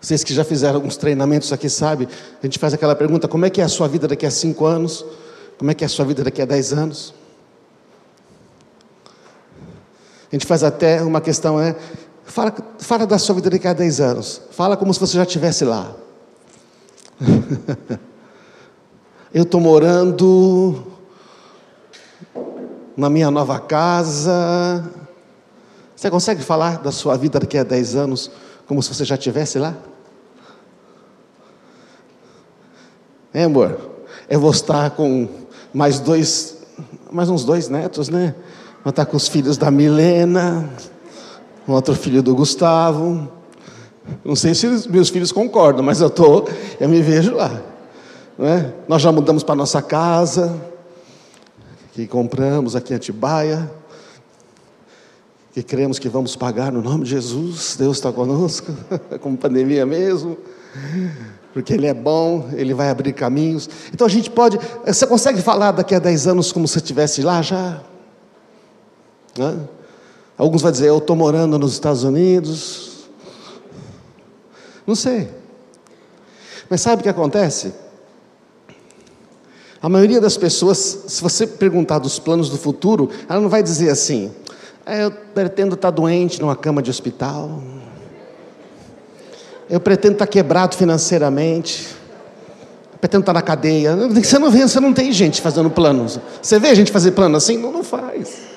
Vocês 0.02 0.22
que 0.22 0.34
já 0.34 0.44
fizeram 0.44 0.76
alguns 0.76 0.98
treinamentos 0.98 1.54
aqui 1.54 1.70
sabem, 1.70 2.10
a 2.44 2.46
gente 2.46 2.60
faz 2.60 2.74
aquela 2.74 2.98
pergunta: 2.98 3.30
como 3.30 3.46
é 3.46 3.50
que 3.50 3.62
é 3.62 3.64
a 3.64 3.70
sua 3.70 3.88
vida 3.88 4.10
daqui 4.10 4.26
a 4.26 4.30
cinco 4.30 4.66
anos? 4.66 5.06
Como 5.58 5.72
é 5.72 5.74
que 5.74 5.86
é 5.86 5.88
a 5.88 5.90
sua 5.90 6.04
vida 6.04 6.22
daqui 6.22 6.42
a 6.42 6.46
10 6.46 6.74
anos? 6.74 7.14
A 10.30 10.36
gente 10.36 10.46
faz 10.46 10.66
até 10.66 11.02
uma 11.02 11.22
questão, 11.22 11.58
é, 11.58 11.78
fala, 12.26 12.54
fala 12.80 13.08
da 13.08 13.18
sua 13.18 13.36
vida 13.36 13.50
daqui 13.50 13.68
a 13.68 13.74
10 13.74 14.02
anos. 14.02 14.42
Fala 14.52 14.76
como 14.76 14.94
se 14.94 15.00
você 15.00 15.18
já 15.18 15.24
estivesse 15.24 15.64
lá. 15.64 15.94
Eu 19.34 19.44
estou 19.44 19.60
morando 19.60 20.84
na 22.96 23.10
minha 23.10 23.30
nova 23.30 23.60
casa. 23.60 24.84
Você 25.96 26.10
consegue 26.10 26.42
falar 26.42 26.80
da 26.80 26.92
sua 26.92 27.18
vida 27.18 27.40
daqui 27.40 27.58
a 27.58 27.64
10 27.64 27.96
anos 27.96 28.32
como 28.68 28.82
se 28.82 28.94
você 28.94 29.06
já 29.06 29.16
estivesse 29.16 29.60
lá? 29.60 29.76
É, 33.34 33.44
amor? 33.44 33.78
Eu 34.30 34.40
vou 34.40 34.52
estar 34.52 34.92
com 34.92 35.28
mais 35.74 36.00
dois, 36.00 36.58
mais 37.12 37.30
uns 37.30 37.44
dois 37.44 37.68
netos, 37.68 38.10
né? 38.10 38.34
Vou 38.84 38.90
estar 38.90 39.06
com 39.06 39.18
os 39.18 39.28
filhos 39.28 39.58
da 39.58 39.70
Milena, 39.70 40.70
um 41.68 41.74
outro 41.74 41.96
filho 41.96 42.22
do 42.22 42.36
Gustavo. 42.36 43.30
Não 44.24 44.36
sei 44.36 44.54
se 44.54 44.68
meus 44.90 45.10
filhos 45.10 45.32
concordam, 45.32 45.84
mas 45.84 46.00
eu 46.02 46.10
tô, 46.10 46.48
eu 46.80 46.88
me 46.88 47.02
vejo 47.02 47.36
lá. 47.36 47.62
Não 48.38 48.48
é? 48.48 48.74
Nós 48.88 49.02
já 49.02 49.12
mudamos 49.12 49.44
para 49.44 49.56
nossa 49.56 49.82
casa, 49.82 50.56
que 51.94 52.06
compramos 52.06 52.76
aqui 52.76 52.94
em 52.94 52.98
Atibaia, 52.98 53.72
que 55.54 55.64
cremos 55.64 55.98
que 55.98 56.10
vamos 56.10 56.36
pagar 56.36 56.72
no 56.72 56.82
nome 56.82 57.06
de 57.06 57.12
Jesus. 57.12 57.76
Deus 57.80 57.98
está 57.98 58.12
conosco, 58.12 58.72
como 59.22 59.38
pandemia 59.38 59.86
mesmo, 59.86 60.38
porque 61.54 61.74
Ele 61.74 61.88
é 61.88 61.94
bom, 61.94 62.50
Ele 62.54 62.74
vai 62.74 62.90
abrir 62.90 63.14
caminhos. 63.14 63.70
Então 63.94 64.06
a 64.06 64.10
gente 64.10 64.30
pode. 64.30 64.60
Você 64.86 65.08
consegue 65.08 65.42
falar 65.42 65.72
daqui 65.72 65.96
a 65.96 66.00
10 66.00 66.28
anos 66.28 66.52
como 66.52 66.68
se 66.68 66.78
estivesse 66.78 67.22
lá 67.22 67.42
já? 67.42 67.82
Né? 69.38 69.58
Alguns 70.38 70.62
vão 70.62 70.72
dizer, 70.72 70.88
eu 70.88 70.98
estou 70.98 71.16
morando 71.16 71.58
nos 71.58 71.74
Estados 71.74 72.04
Unidos. 72.04 73.06
Não 74.86 74.96
sei. 74.96 75.30
Mas 76.70 76.82
sabe 76.82 77.00
o 77.00 77.04
que 77.04 77.10
acontece? 77.10 77.74
A 79.82 79.88
maioria 79.88 80.20
das 80.20 80.36
pessoas, 80.36 81.04
se 81.08 81.22
você 81.22 81.46
perguntar 81.46 82.00
dos 82.00 82.18
planos 82.20 82.50
do 82.50 82.58
futuro, 82.58 83.10
ela 83.30 83.40
não 83.40 83.50
vai 83.50 83.62
dizer 83.62 83.90
assim: 83.90 84.32
é, 84.86 85.06
eu 85.06 85.12
pretendo 85.12 85.76
estar 85.76 85.92
doente 85.92 86.42
numa 86.42 86.56
cama 86.56 86.82
de 86.82 86.90
hospital, 86.90 87.62
eu 89.70 89.80
pretendo 89.80 90.14
estar 90.14 90.28
quebrado 90.28 90.76
financeiramente, 90.76 91.88
eu 92.94 93.00
pretendo 93.00 93.22
estar 93.22 93.34
na 93.34 93.42
cadeia. 93.42 93.96
Você 93.96 94.40
não 94.40 94.50
vê, 94.50 94.68
você 94.68 94.80
não 94.80 94.92
tem 94.92 95.12
gente 95.12 95.40
fazendo 95.40 95.70
planos. 95.70 96.20
Você 96.42 96.60
vê 96.60 96.74
gente 96.74 96.92
fazer 96.92 97.12
plano 97.12 97.38
assim? 97.38 97.58
Não, 97.58 97.72
não 97.72 97.84
faz. 97.84 98.55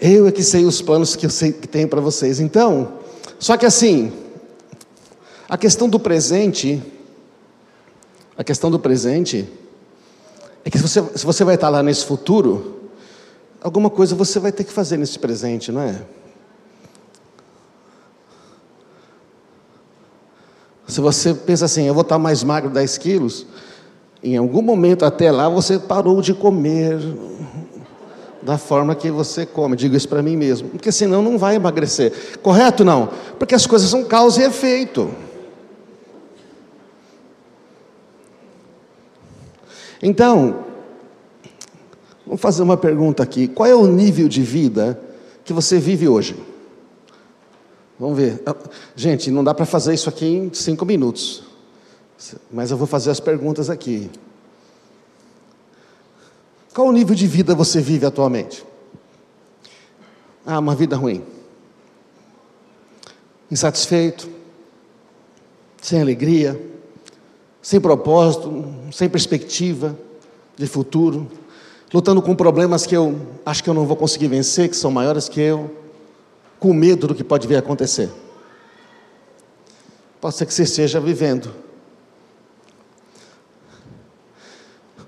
Eu 0.00 0.28
é 0.28 0.32
que 0.32 0.42
sei 0.42 0.64
os 0.64 0.80
planos 0.80 1.16
que 1.16 1.26
eu 1.26 1.30
sei 1.30 1.52
que 1.52 1.66
tenho 1.66 1.88
para 1.88 2.00
vocês. 2.00 2.38
Então, 2.38 2.92
só 3.38 3.56
que 3.56 3.66
assim, 3.66 4.12
a 5.48 5.58
questão 5.58 5.88
do 5.88 5.98
presente, 5.98 6.82
a 8.36 8.44
questão 8.44 8.70
do 8.70 8.78
presente, 8.78 9.48
é 10.64 10.70
que 10.70 10.78
se 10.78 10.82
você, 10.82 11.18
se 11.18 11.26
você 11.26 11.44
vai 11.44 11.56
estar 11.56 11.68
lá 11.68 11.82
nesse 11.82 12.04
futuro, 12.04 12.90
alguma 13.60 13.90
coisa 13.90 14.14
você 14.14 14.38
vai 14.38 14.52
ter 14.52 14.64
que 14.64 14.72
fazer 14.72 14.96
nesse 14.96 15.18
presente, 15.18 15.72
não 15.72 15.80
é? 15.80 16.00
Se 20.86 21.00
você 21.00 21.34
pensa 21.34 21.64
assim, 21.64 21.84
eu 21.84 21.92
vou 21.92 22.02
estar 22.02 22.18
mais 22.18 22.42
magro 22.42 22.70
10 22.70 22.98
quilos, 22.98 23.46
em 24.22 24.36
algum 24.36 24.62
momento 24.62 25.04
até 25.04 25.30
lá 25.30 25.48
você 25.48 25.78
parou 25.78 26.22
de 26.22 26.34
comer 26.34 26.98
da 28.48 28.56
forma 28.56 28.94
que 28.94 29.10
você 29.10 29.44
come. 29.44 29.76
Digo 29.76 29.94
isso 29.94 30.08
para 30.08 30.22
mim 30.22 30.34
mesmo, 30.34 30.70
porque 30.70 30.90
senão 30.90 31.20
não 31.20 31.36
vai 31.36 31.56
emagrecer. 31.56 32.38
Correto 32.38 32.82
não? 32.82 33.10
Porque 33.38 33.54
as 33.54 33.66
coisas 33.66 33.90
são 33.90 34.02
causa 34.02 34.40
e 34.40 34.46
efeito. 34.46 35.10
Então, 40.02 40.64
vamos 42.24 42.40
fazer 42.40 42.62
uma 42.62 42.78
pergunta 42.78 43.22
aqui: 43.22 43.48
qual 43.48 43.68
é 43.68 43.74
o 43.74 43.86
nível 43.86 44.26
de 44.28 44.40
vida 44.40 44.98
que 45.44 45.52
você 45.52 45.78
vive 45.78 46.08
hoje? 46.08 46.34
Vamos 48.00 48.16
ver. 48.16 48.42
Ah, 48.46 48.56
gente, 48.96 49.30
não 49.30 49.44
dá 49.44 49.52
para 49.52 49.66
fazer 49.66 49.92
isso 49.92 50.08
aqui 50.08 50.24
em 50.24 50.54
cinco 50.54 50.86
minutos, 50.86 51.42
mas 52.50 52.70
eu 52.70 52.78
vou 52.78 52.86
fazer 52.86 53.10
as 53.10 53.20
perguntas 53.20 53.68
aqui. 53.68 54.10
Qual 56.74 56.88
o 56.88 56.92
nível 56.92 57.14
de 57.14 57.26
vida 57.26 57.54
você 57.54 57.80
vive 57.80 58.06
atualmente? 58.06 58.64
Ah, 60.46 60.58
uma 60.58 60.74
vida 60.74 60.96
ruim. 60.96 61.22
Insatisfeito, 63.50 64.28
sem 65.80 66.00
alegria, 66.00 66.60
sem 67.62 67.80
propósito, 67.80 68.64
sem 68.92 69.08
perspectiva 69.08 69.98
de 70.56 70.66
futuro, 70.66 71.28
lutando 71.92 72.20
com 72.20 72.34
problemas 72.34 72.86
que 72.86 72.96
eu 72.96 73.20
acho 73.44 73.62
que 73.62 73.70
eu 73.70 73.74
não 73.74 73.86
vou 73.86 73.96
conseguir 73.96 74.28
vencer, 74.28 74.68
que 74.68 74.76
são 74.76 74.90
maiores 74.90 75.28
que 75.28 75.40
eu, 75.40 75.70
com 76.58 76.72
medo 76.72 77.06
do 77.06 77.14
que 77.14 77.24
pode 77.24 77.46
vir 77.46 77.56
a 77.56 77.60
acontecer. 77.60 78.10
Pode 80.20 80.34
ser 80.34 80.46
que 80.46 80.52
você 80.52 80.64
esteja 80.64 81.00
vivendo. 81.00 81.67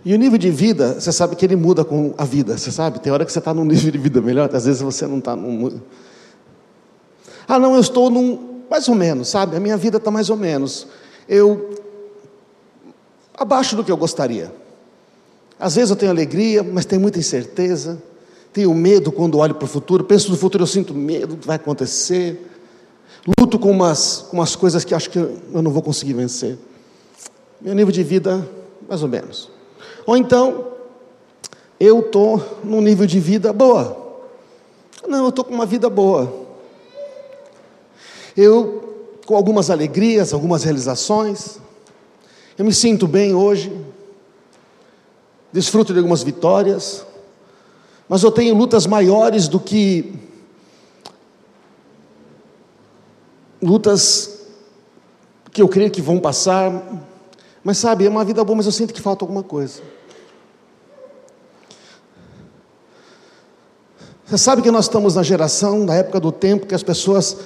E 0.04 0.14
o 0.14 0.18
nível 0.18 0.38
de 0.38 0.50
vida, 0.50 0.98
você 0.98 1.12
sabe 1.12 1.36
que 1.36 1.44
ele 1.44 1.56
muda 1.56 1.84
com 1.84 2.14
a 2.16 2.24
vida, 2.24 2.56
você 2.56 2.70
sabe? 2.70 3.00
Tem 3.00 3.12
hora 3.12 3.24
que 3.24 3.32
você 3.32 3.38
está 3.38 3.52
num 3.52 3.64
nível 3.64 3.90
de 3.90 3.98
vida 3.98 4.20
melhor, 4.20 4.48
às 4.54 4.64
vezes 4.64 4.80
você 4.80 5.06
não 5.06 5.18
está 5.18 5.36
num. 5.36 5.80
Ah, 7.46 7.58
não, 7.58 7.74
eu 7.74 7.80
estou 7.80 8.08
num. 8.08 8.64
Mais 8.70 8.88
ou 8.88 8.94
menos, 8.94 9.28
sabe? 9.28 9.56
A 9.56 9.60
minha 9.60 9.76
vida 9.76 9.98
está 9.98 10.10
mais 10.10 10.30
ou 10.30 10.36
menos. 10.36 10.86
Eu 11.28 11.74
abaixo 13.36 13.74
do 13.74 13.82
que 13.82 13.90
eu 13.90 13.96
gostaria. 13.96 14.52
Às 15.58 15.74
vezes 15.74 15.90
eu 15.90 15.96
tenho 15.96 16.10
alegria, 16.10 16.62
mas 16.62 16.86
tenho 16.86 17.02
muita 17.02 17.18
incerteza, 17.18 18.02
tenho 18.52 18.72
medo 18.74 19.12
quando 19.12 19.38
olho 19.38 19.54
para 19.54 19.64
o 19.64 19.68
futuro, 19.68 20.04
penso 20.04 20.30
no 20.30 20.36
futuro, 20.36 20.62
eu 20.62 20.66
sinto 20.66 20.94
medo 20.94 21.34
do 21.34 21.36
que 21.36 21.46
vai 21.46 21.56
acontecer, 21.56 22.50
luto 23.38 23.58
com 23.58 23.70
umas, 23.70 24.26
com 24.30 24.38
umas 24.38 24.56
coisas 24.56 24.84
que 24.84 24.94
acho 24.94 25.10
que 25.10 25.18
eu 25.18 25.62
não 25.62 25.70
vou 25.70 25.82
conseguir 25.82 26.14
vencer. 26.14 26.58
Meu 27.60 27.74
nível 27.74 27.92
de 27.92 28.02
vida, 28.02 28.48
mais 28.88 29.02
ou 29.02 29.08
menos. 29.08 29.59
Ou 30.06 30.16
então, 30.16 30.72
eu 31.78 32.00
estou 32.00 32.60
num 32.62 32.80
nível 32.80 33.06
de 33.06 33.18
vida 33.18 33.52
boa. 33.52 33.96
Não, 35.08 35.24
eu 35.24 35.28
estou 35.30 35.44
com 35.44 35.54
uma 35.54 35.66
vida 35.66 35.88
boa. 35.88 36.32
Eu, 38.36 39.08
com 39.26 39.34
algumas 39.34 39.70
alegrias, 39.70 40.32
algumas 40.32 40.62
realizações, 40.62 41.58
eu 42.56 42.64
me 42.64 42.72
sinto 42.72 43.06
bem 43.06 43.34
hoje, 43.34 43.72
desfruto 45.52 45.92
de 45.92 45.98
algumas 45.98 46.22
vitórias, 46.22 47.04
mas 48.08 48.22
eu 48.22 48.30
tenho 48.30 48.54
lutas 48.54 48.86
maiores 48.86 49.48
do 49.48 49.58
que 49.58 50.12
lutas 53.62 54.40
que 55.52 55.62
eu 55.62 55.68
creio 55.68 55.90
que 55.90 56.00
vão 56.00 56.18
passar. 56.18 56.70
Mas 57.62 57.78
sabe, 57.78 58.06
é 58.06 58.08
uma 58.08 58.24
vida 58.24 58.42
boa, 58.42 58.56
mas 58.56 58.66
eu 58.66 58.72
sinto 58.72 58.94
que 58.94 59.00
falta 59.00 59.24
alguma 59.24 59.42
coisa. 59.42 59.82
Você 64.26 64.38
sabe 64.38 64.62
que 64.62 64.70
nós 64.70 64.84
estamos 64.84 65.16
na 65.16 65.22
geração, 65.22 65.84
na 65.84 65.94
época 65.94 66.20
do 66.20 66.30
tempo, 66.30 66.66
que 66.66 66.74
as 66.74 66.82
pessoas 66.82 67.36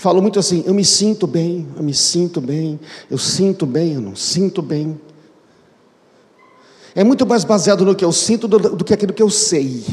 Falo 0.00 0.22
muito 0.22 0.38
assim: 0.38 0.64
eu 0.66 0.72
me 0.72 0.82
sinto 0.82 1.26
bem, 1.26 1.68
eu 1.76 1.82
me 1.82 1.92
sinto 1.92 2.40
bem, 2.40 2.80
eu 3.10 3.18
sinto 3.18 3.66
bem, 3.66 3.92
eu 3.92 4.00
não 4.00 4.16
sinto 4.16 4.62
bem. 4.62 4.98
É 6.94 7.04
muito 7.04 7.26
mais 7.26 7.44
baseado 7.44 7.84
no 7.84 7.94
que 7.94 8.02
eu 8.02 8.10
sinto 8.10 8.48
do, 8.48 8.58
do 8.58 8.82
que 8.82 8.94
aquilo 8.94 9.12
que 9.12 9.22
eu 9.22 9.28
sei. 9.28 9.84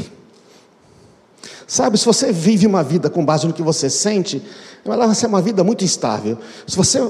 Sabe, 1.66 1.98
se 1.98 2.06
você 2.06 2.32
vive 2.32 2.66
uma 2.66 2.82
vida 2.82 3.10
com 3.10 3.22
base 3.22 3.46
no 3.46 3.52
que 3.52 3.62
você 3.62 3.90
sente, 3.90 4.42
ela 4.82 5.04
vai 5.04 5.14
ser 5.14 5.26
uma 5.26 5.42
vida 5.42 5.62
muito 5.62 5.84
instável. 5.84 6.38
Se 6.66 6.74
você 6.74 7.06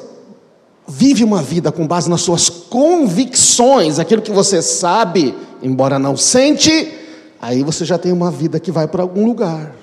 vive 0.88 1.22
uma 1.22 1.42
vida 1.42 1.70
com 1.70 1.86
base 1.86 2.08
nas 2.08 2.22
suas 2.22 2.48
convicções, 2.48 3.98
aquilo 3.98 4.22
que 4.22 4.32
você 4.32 4.62
sabe, 4.62 5.34
embora 5.62 5.98
não 5.98 6.16
sente, 6.16 6.90
aí 7.40 7.62
você 7.62 7.84
já 7.84 7.98
tem 7.98 8.10
uma 8.10 8.30
vida 8.30 8.58
que 8.58 8.72
vai 8.72 8.88
para 8.88 9.02
algum 9.02 9.26
lugar. 9.26 9.74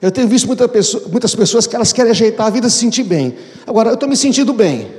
Eu 0.00 0.10
tenho 0.10 0.26
visto 0.26 0.46
muita 0.46 0.66
pessoa, 0.66 1.04
muitas 1.08 1.34
pessoas 1.34 1.66
que 1.66 1.76
elas 1.76 1.92
querem 1.92 2.10
ajeitar 2.10 2.46
a 2.46 2.50
vida 2.50 2.66
e 2.66 2.70
se 2.70 2.78
sentir 2.78 3.04
bem. 3.04 3.36
Agora, 3.66 3.90
eu 3.90 3.94
estou 3.94 4.08
me 4.08 4.16
sentindo 4.16 4.52
bem. 4.52 4.90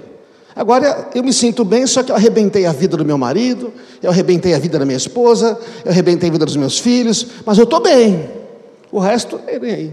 Agora, 0.55 1.09
eu 1.15 1.23
me 1.23 1.33
sinto 1.33 1.65
bem, 1.65 1.87
só 1.87 2.03
que 2.03 2.11
eu 2.11 2.15
arrebentei 2.15 2.67
a 2.67 2.71
vida 2.71 2.95
do 2.95 3.03
meu 3.03 3.17
marido, 3.17 3.73
eu 4.01 4.11
arrebentei 4.11 4.53
a 4.53 4.59
vida 4.59 4.77
da 4.77 4.85
minha 4.85 4.95
esposa, 4.95 5.59
eu 5.83 5.91
arrebentei 5.91 6.29
a 6.29 6.31
vida 6.31 6.45
dos 6.45 6.55
meus 6.55 6.77
filhos, 6.77 7.25
mas 7.43 7.57
eu 7.57 7.63
estou 7.63 7.81
bem. 7.81 8.29
O 8.91 8.99
resto, 8.99 9.39
é 9.47 9.55
aí. 9.55 9.91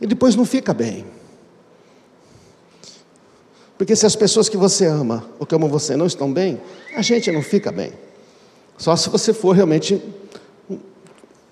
E 0.00 0.06
depois 0.06 0.34
não 0.34 0.46
fica 0.46 0.72
bem. 0.72 1.11
Porque 3.82 3.96
se 3.96 4.06
as 4.06 4.14
pessoas 4.14 4.48
que 4.48 4.56
você 4.56 4.86
ama 4.86 5.24
ou 5.40 5.44
que 5.44 5.52
amam 5.56 5.68
você 5.68 5.96
não 5.96 6.06
estão 6.06 6.32
bem, 6.32 6.60
a 6.94 7.02
gente 7.02 7.32
não 7.32 7.42
fica 7.42 7.72
bem. 7.72 7.92
Só 8.78 8.94
se 8.94 9.10
você 9.10 9.32
for 9.32 9.56
realmente 9.56 10.00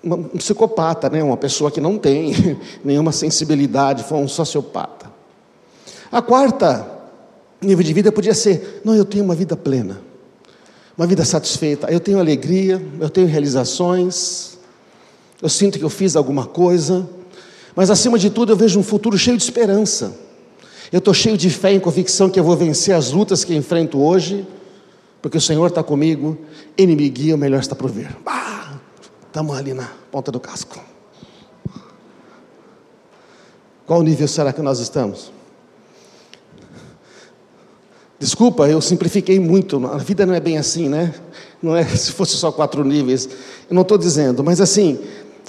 um 0.01 0.37
psicopata, 0.37 1.09
né? 1.09 1.21
uma 1.21 1.35
pessoa 1.35 1.69
que 1.69 1.81
não 1.81 1.97
tem 1.97 2.57
nenhuma 2.85 3.11
sensibilidade, 3.11 4.05
for 4.05 4.15
um 4.15 4.29
sociopata. 4.29 5.11
A 6.09 6.21
quarta 6.21 6.89
nível 7.61 7.83
de 7.83 7.91
vida 7.91 8.13
podia 8.13 8.33
ser: 8.33 8.79
não, 8.85 8.95
eu 8.95 9.03
tenho 9.03 9.25
uma 9.25 9.35
vida 9.35 9.57
plena, 9.57 10.01
uma 10.97 11.05
vida 11.05 11.25
satisfeita, 11.25 11.91
eu 11.91 11.99
tenho 11.99 12.17
alegria, 12.17 12.81
eu 13.01 13.09
tenho 13.09 13.27
realizações, 13.27 14.57
eu 15.41 15.49
sinto 15.49 15.77
que 15.77 15.83
eu 15.83 15.89
fiz 15.89 16.15
alguma 16.15 16.45
coisa, 16.45 17.05
mas 17.75 17.89
acima 17.89 18.17
de 18.17 18.29
tudo 18.29 18.53
eu 18.53 18.55
vejo 18.55 18.79
um 18.79 18.83
futuro 18.83 19.17
cheio 19.17 19.35
de 19.35 19.43
esperança. 19.43 20.30
Eu 20.91 20.99
estou 20.99 21.13
cheio 21.13 21.37
de 21.37 21.49
fé 21.49 21.73
e 21.73 21.79
convicção 21.79 22.29
que 22.29 22.37
eu 22.37 22.43
vou 22.43 22.57
vencer 22.57 22.93
as 22.93 23.11
lutas 23.11 23.45
que 23.45 23.55
enfrento 23.55 24.01
hoje, 24.01 24.45
porque 25.21 25.37
o 25.37 25.41
Senhor 25.41 25.67
está 25.67 25.81
comigo, 25.81 26.37
Ele 26.77 26.95
me 26.97 27.09
guia, 27.09 27.33
o 27.33 27.37
melhor 27.37 27.61
está 27.61 27.73
por 27.73 27.89
vir. 27.89 28.13
Estamos 29.25 29.57
ali 29.57 29.73
na 29.73 29.89
ponta 30.11 30.33
do 30.33 30.39
casco. 30.39 30.77
Qual 33.85 34.03
nível 34.03 34.27
será 34.27 34.51
que 34.51 34.61
nós 34.61 34.79
estamos? 34.79 35.31
Desculpa, 38.19 38.67
eu 38.67 38.81
simplifiquei 38.81 39.39
muito. 39.39 39.85
A 39.87 39.97
vida 39.97 40.25
não 40.25 40.33
é 40.33 40.39
bem 40.41 40.57
assim, 40.57 40.89
né? 40.89 41.13
Não 41.61 41.73
é 41.75 41.85
se 41.95 42.11
fosse 42.11 42.35
só 42.35 42.51
quatro 42.51 42.83
níveis. 42.83 43.29
Eu 43.69 43.75
não 43.75 43.83
estou 43.83 43.97
dizendo, 43.97 44.43
mas 44.43 44.59
assim, 44.59 44.99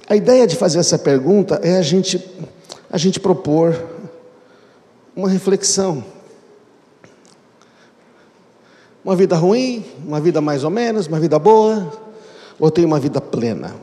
a 0.09 0.15
ideia 0.15 0.47
de 0.47 0.55
fazer 0.55 0.79
essa 0.79 0.99
pergunta 0.99 1.61
é 1.65 1.77
a 1.77 1.83
gente, 1.83 2.25
a 2.89 2.97
gente 2.97 3.19
propor 3.19 3.92
uma 5.15 5.29
reflexão. 5.29 6.05
Uma 9.05 9.17
vida 9.17 9.37
ruim, 9.37 9.85
uma 10.07 10.21
vida 10.21 10.41
mais 10.41 10.65
ou 10.65 10.71
menos, 10.71 11.07
uma 11.07 11.19
vida 11.19 11.39
boa, 11.39 11.93
ou 12.59 12.71
tenho 12.71 12.87
uma 12.87 13.01
vida 13.01 13.21
plena? 13.21 13.75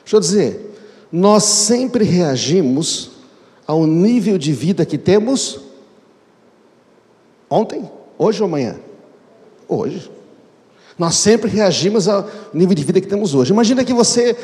Deixa 0.00 0.16
eu 0.16 0.20
dizer, 0.20 0.74
nós 1.10 1.44
sempre 1.44 2.04
reagimos 2.04 3.10
ao 3.66 3.86
nível 3.86 4.38
de 4.38 4.52
vida 4.52 4.84
que 4.84 4.98
temos 4.98 5.60
ontem, 7.48 7.90
hoje 8.18 8.42
ou 8.42 8.48
amanhã? 8.48 8.78
Hoje. 9.68 10.10
Nós 10.98 11.16
sempre 11.16 11.50
reagimos 11.50 12.08
ao 12.08 12.28
nível 12.52 12.74
de 12.74 12.84
vida 12.84 13.00
que 13.00 13.06
temos 13.06 13.34
hoje. 13.34 13.52
Imagina 13.52 13.84
que 13.84 13.92
você 13.92 14.36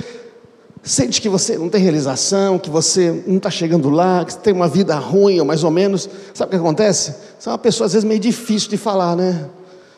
sente 0.82 1.20
que 1.20 1.28
você 1.28 1.58
não 1.58 1.68
tem 1.68 1.82
realização, 1.82 2.58
que 2.58 2.70
você 2.70 3.22
não 3.26 3.38
está 3.38 3.50
chegando 3.50 3.90
lá, 3.90 4.24
que 4.24 4.32
você 4.32 4.38
tem 4.38 4.52
uma 4.52 4.68
vida 4.68 4.96
ruim 4.96 5.38
ou 5.40 5.46
mais 5.46 5.64
ou 5.64 5.70
menos. 5.70 6.08
Sabe 6.34 6.48
o 6.48 6.50
que 6.50 6.56
acontece? 6.56 7.14
Você 7.38 7.48
é 7.48 7.52
uma 7.52 7.58
pessoa 7.58 7.86
às 7.86 7.92
vezes 7.92 8.08
meio 8.08 8.20
difícil 8.20 8.68
de 8.70 8.76
falar, 8.76 9.16
né? 9.16 9.48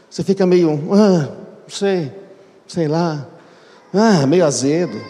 Você 0.08 0.25
fica 0.25 0.46
meio, 0.46 0.70
ah, 0.92 1.28
não 1.62 1.68
sei, 1.68 2.12
sei 2.66 2.88
lá, 2.88 3.28
ah, 3.92 4.26
meio 4.26 4.44
azedo. 4.44 5.00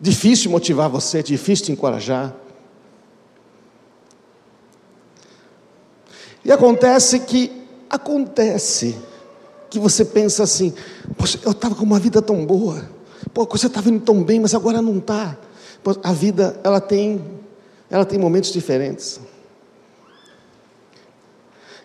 Difícil 0.00 0.50
motivar 0.50 0.88
você, 0.88 1.22
difícil 1.22 1.66
te 1.66 1.72
encorajar. 1.72 2.34
E 6.44 6.52
acontece 6.52 7.20
que, 7.20 7.52
acontece 7.90 8.96
que 9.70 9.78
você 9.78 10.04
pensa 10.04 10.42
assim, 10.42 10.72
poxa, 11.16 11.38
eu 11.44 11.52
estava 11.52 11.74
com 11.74 11.84
uma 11.84 11.98
vida 11.98 12.22
tão 12.22 12.44
boa, 12.44 12.88
pô, 13.34 13.46
você 13.46 13.66
estava 13.66 13.88
indo 13.88 14.00
tão 14.00 14.22
bem, 14.22 14.40
mas 14.40 14.54
agora 14.54 14.80
não 14.80 14.98
está. 14.98 15.36
A 16.02 16.12
vida, 16.12 16.58
ela 16.64 16.80
tem, 16.80 17.20
ela 17.90 18.04
tem 18.04 18.18
momentos 18.18 18.52
diferentes. 18.52 19.20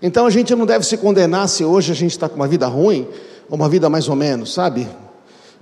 Então 0.02 0.26
a 0.26 0.30
gente 0.30 0.54
não 0.54 0.66
deve 0.66 0.86
se 0.86 0.98
condenar 0.98 1.48
se 1.48 1.64
hoje 1.64 1.92
a 1.92 1.96
gente 1.96 2.12
está 2.12 2.28
com 2.28 2.36
uma 2.36 2.48
vida 2.48 2.68
ruim, 2.68 3.08
ou 3.50 3.56
uma 3.56 3.70
vida 3.70 3.90
mais 3.90 4.10
ou 4.10 4.16
menos, 4.16 4.54
sabe? 4.54 4.88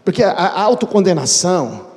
Porque 0.04 0.24
a, 0.24 0.32
a 0.32 0.62
autocondenação, 0.62 1.88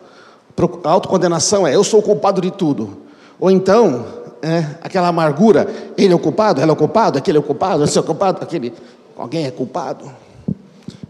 a 0.84 0.90
autocondenação 0.90 1.66
é 1.66 1.74
eu 1.74 1.82
sou 1.82 2.00
o 2.00 2.02
culpado 2.02 2.40
de 2.40 2.50
tudo. 2.50 2.98
Ou 3.40 3.50
então, 3.50 4.04
é, 4.42 4.66
aquela 4.82 5.08
amargura, 5.08 5.66
ele 5.96 6.12
é 6.12 6.16
o 6.16 6.18
culpado, 6.18 6.60
ela 6.60 6.70
é 6.70 6.74
o 6.74 6.76
culpado, 6.76 7.18
aquele 7.18 7.38
é 7.38 7.40
o 7.40 7.42
culpado, 7.42 7.82
esse 7.82 7.96
é 7.96 8.00
o 8.00 8.04
culpado, 8.04 8.42
aquele, 8.42 8.74
alguém 9.16 9.46
é 9.46 9.50
culpado. 9.50 10.10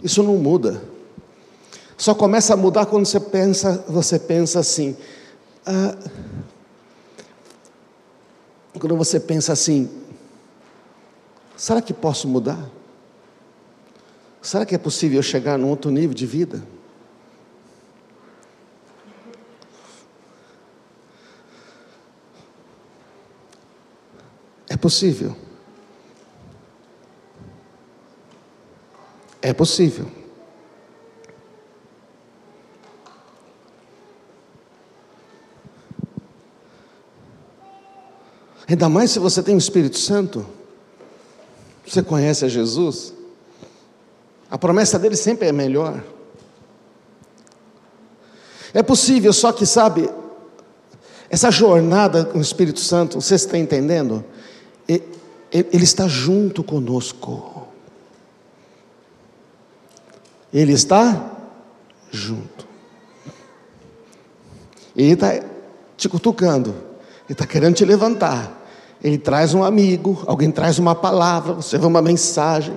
Isso 0.03 0.23
não 0.23 0.37
muda. 0.37 0.83
Só 1.97 2.14
começa 2.14 2.55
a 2.55 2.57
mudar 2.57 2.87
quando 2.87 3.07
você 3.07 3.21
pensa, 3.21 3.85
você 3.88 4.19
pensa 4.19 4.61
assim. 4.61 4.97
Ah, 5.64 5.97
quando 8.79 8.97
você 8.97 9.19
pensa 9.19 9.53
assim, 9.53 9.88
Será 11.57 11.81
que 11.81 11.95
posso 11.95 12.27
mudar? 12.27 12.69
Será 14.43 14.67
que 14.67 14.75
é 14.75 14.79
possível 14.79 15.23
chegar 15.23 15.57
num 15.57 15.69
outro 15.69 15.90
nível 15.90 16.14
de 16.14 16.27
vida? 16.27 16.62
É 24.69 24.77
possível. 24.77 25.37
É 29.44 29.52
possível. 29.52 30.07
Ainda 38.66 38.88
mais 38.88 39.11
se 39.11 39.18
você 39.18 39.42
tem 39.42 39.54
o 39.54 39.59
Espírito 39.59 39.98
Santo. 39.98 40.46
Você 41.87 42.02
conhece 42.02 42.46
a 42.46 42.48
Jesus? 42.48 43.12
A 44.50 44.57
promessa 44.57 44.98
dele 44.98 45.14
sempre 45.14 45.46
é 45.46 45.52
melhor. 45.52 46.02
É 48.72 48.83
possível, 48.83 49.30
só 49.35 49.52
que 49.52 49.66
sabe, 49.66 50.09
essa 51.28 51.50
jornada 51.50 52.24
com 52.24 52.38
o 52.38 52.40
Espírito 52.40 52.80
Santo, 52.80 53.20
você 53.20 53.35
está 53.35 53.59
entendendo? 53.59 54.24
Ele 54.88 55.04
está 55.85 56.09
junto 56.09 56.64
conosco. 56.64 57.63
Ele 60.55 60.73
está 60.73 61.33
junto. 62.12 62.64
Ele 64.97 65.14
está 65.14 65.43
te 65.97 66.09
cutucando. 66.09 66.71
Ele 66.71 67.33
está 67.33 67.45
querendo 67.45 67.75
te 67.75 67.85
levantar. 67.85 68.62
Ele 69.03 69.19
traz 69.19 69.53
um 69.53 69.64
amigo, 69.64 70.23
alguém 70.27 70.53
traz 70.53 70.79
uma 70.79 70.95
palavra, 70.95 71.55
você 71.55 71.77
vê 71.77 71.85
uma 71.85 72.01
mensagem. 72.01 72.77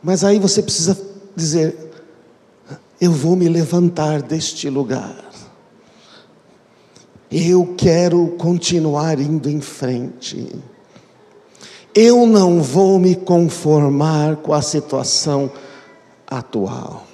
Mas 0.00 0.22
aí 0.22 0.38
você 0.38 0.62
precisa 0.62 0.96
dizer: 1.34 1.76
Eu 3.00 3.10
vou 3.10 3.34
me 3.34 3.48
levantar 3.48 4.22
deste 4.22 4.70
lugar. 4.70 5.24
Eu 7.30 7.74
quero 7.76 8.28
continuar 8.38 9.18
indo 9.18 9.50
em 9.50 9.60
frente. 9.60 10.54
Eu 11.92 12.26
não 12.26 12.62
vou 12.62 12.98
me 12.98 13.16
conformar 13.16 14.36
com 14.36 14.52
a 14.52 14.62
situação 14.62 15.50
atual. 16.26 17.06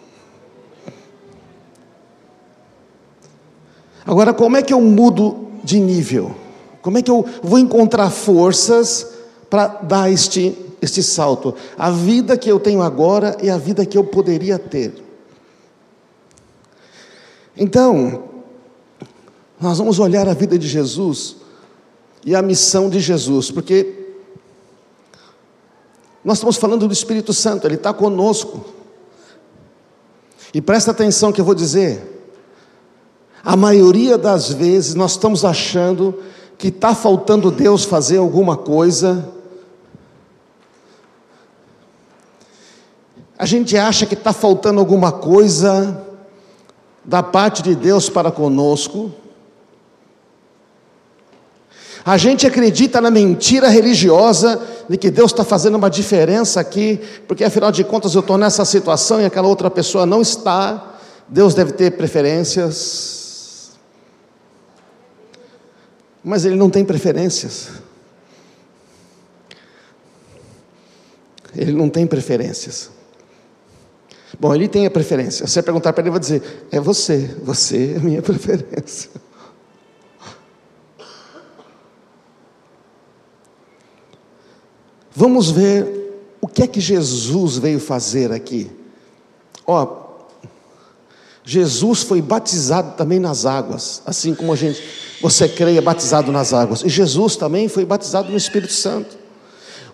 Agora, 4.05 4.35
como 4.35 4.57
é 4.57 4.63
que 4.63 4.73
eu 4.73 4.81
mudo 4.81 5.49
de 5.63 5.79
nível? 5.79 6.35
Como 6.81 6.99
é 6.99 7.03
que 7.03 7.11
eu 7.11 7.25
vou 7.43 7.59
encontrar 7.59 8.11
forças 8.11 9.07
para 9.49 9.69
dar 9.69 10.11
este, 10.11 10.57
este 10.81 11.03
salto? 11.03 11.55
A 11.79 11.91
vida 11.91 12.37
que 12.37 12.51
eu 12.51 12.59
tenho 12.59 12.83
agora 12.83 13.37
e 13.41 13.49
a 13.49 13.57
vida 13.57 13.87
que 13.87 13.97
eu 13.97 14.03
poderia 14.03 14.59
ter. 14.59 14.93
Então, 17.57 18.25
nós 19.61 19.79
vamos 19.79 20.01
olhar 20.01 20.29
a 20.29 20.35
vida 20.35 20.59
de 20.59 20.67
Jesus 20.67 21.37
e 22.25 22.35
a 22.35 22.43
missão 22.43 22.91
de 22.91 22.99
Jesus, 22.99 23.51
porque 23.51 24.03
nós 26.25 26.39
estamos 26.39 26.57
falando 26.57 26.87
do 26.87 26.93
Espírito 26.93 27.33
Santo, 27.33 27.67
Ele 27.67 27.75
está 27.75 27.93
conosco. 27.93 28.82
E 30.55 30.61
presta 30.61 30.91
atenção 30.91 31.33
que 31.33 31.41
eu 31.41 31.45
vou 31.45 31.55
dizer. 31.55 32.11
A 33.45 33.57
maioria 33.57 34.17
das 34.17 34.51
vezes 34.53 34.95
nós 34.95 35.13
estamos 35.13 35.45
achando 35.45 36.23
que 36.59 36.69
está 36.69 36.95
faltando 36.95 37.51
Deus 37.51 37.85
fazer 37.85 38.19
alguma 38.19 38.57
coisa. 38.57 39.29
A 43.37 43.47
gente 43.47 43.77
acha 43.77 44.07
que 44.07 44.15
está 44.15 44.33
faltando 44.33 44.79
alguma 44.79 45.11
coisa 45.11 46.07
da 47.05 47.23
parte 47.23 47.63
de 47.63 47.75
Deus 47.75 48.09
para 48.09 48.31
conosco. 48.31 49.13
A 52.05 52.17
gente 52.17 52.47
acredita 52.47 53.01
na 53.01 53.11
mentira 53.11 53.69
religiosa 53.69 54.61
de 54.93 54.99
que 54.99 55.11
Deus 55.11 55.31
está 55.31 55.43
fazendo 55.43 55.77
uma 55.77 55.89
diferença 55.89 56.61
aqui, 56.61 57.01
porque 57.27 57.43
afinal 57.43 57.73
de 57.73 57.83
contas 57.83 58.15
eu 58.15 58.21
estou 58.21 58.37
nessa 58.37 58.63
situação 58.63 59.23
e 59.23 59.25
aquela 59.25 59.49
outra 59.49 59.71
pessoa 59.71 60.05
não 60.05 60.21
está. 60.21 60.99
Deus 61.27 61.55
deve 61.55 61.73
ter 61.73 61.93
preferências, 61.93 63.73
mas 66.23 66.45
Ele 66.45 66.57
não 66.57 66.69
tem 66.69 66.85
preferências. 66.85 67.71
Ele 71.57 71.73
não 71.73 71.89
tem 71.89 72.07
preferências. 72.07 72.91
Bom, 74.39 74.55
ele 74.55 74.69
tem 74.69 74.85
a 74.85 74.91
preferência. 74.91 75.47
Se 75.47 75.55
você 75.55 75.63
perguntar 75.63 75.95
para 75.95 76.03
ele, 76.03 76.09
ele 76.09 76.19
vai 76.19 76.21
dizer: 76.21 76.67
É 76.71 76.79
você, 76.79 77.35
você 77.43 77.95
é 77.97 77.99
minha 77.99 78.21
preferência. 78.23 79.11
Vamos 85.15 85.51
ver 85.51 86.03
o 86.41 86.49
que 86.49 86.63
é 86.63 86.67
que 86.67 86.81
Jesus 86.81 87.59
veio 87.59 87.79
fazer 87.79 88.33
aqui. 88.33 88.71
Ó, 89.67 90.03
Jesus 91.45 92.03
foi 92.03 92.23
batizado 92.23 92.97
também 92.97 93.19
nas 93.19 93.45
águas, 93.45 94.03
assim 94.07 94.35
como 94.35 94.53
a 94.53 94.57
gente, 94.57 94.83
você 95.21 95.49
creia 95.49 95.83
batizado 95.83 96.31
nas 96.31 96.53
águas. 96.53 96.83
E 96.83 96.89
Jesus 96.89 97.37
também 97.37 97.69
foi 97.69 97.85
batizado 97.85 98.31
no 98.31 98.37
Espírito 98.37 98.73
Santo. 98.73 99.17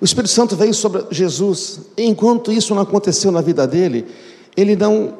O 0.01 0.05
Espírito 0.05 0.31
Santo 0.31 0.55
veio 0.55 0.73
sobre 0.73 1.05
Jesus. 1.11 1.81
E 1.97 2.05
enquanto 2.05 2.53
isso 2.53 2.75
não 2.75 2.83
aconteceu 2.83 3.33
na 3.33 3.41
vida 3.41 3.67
dele, 3.67 4.07
ele 4.57 4.77
não 4.77 5.15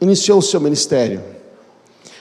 iniciou 0.00 0.38
o 0.38 0.42
seu 0.42 0.60
ministério. 0.60 1.22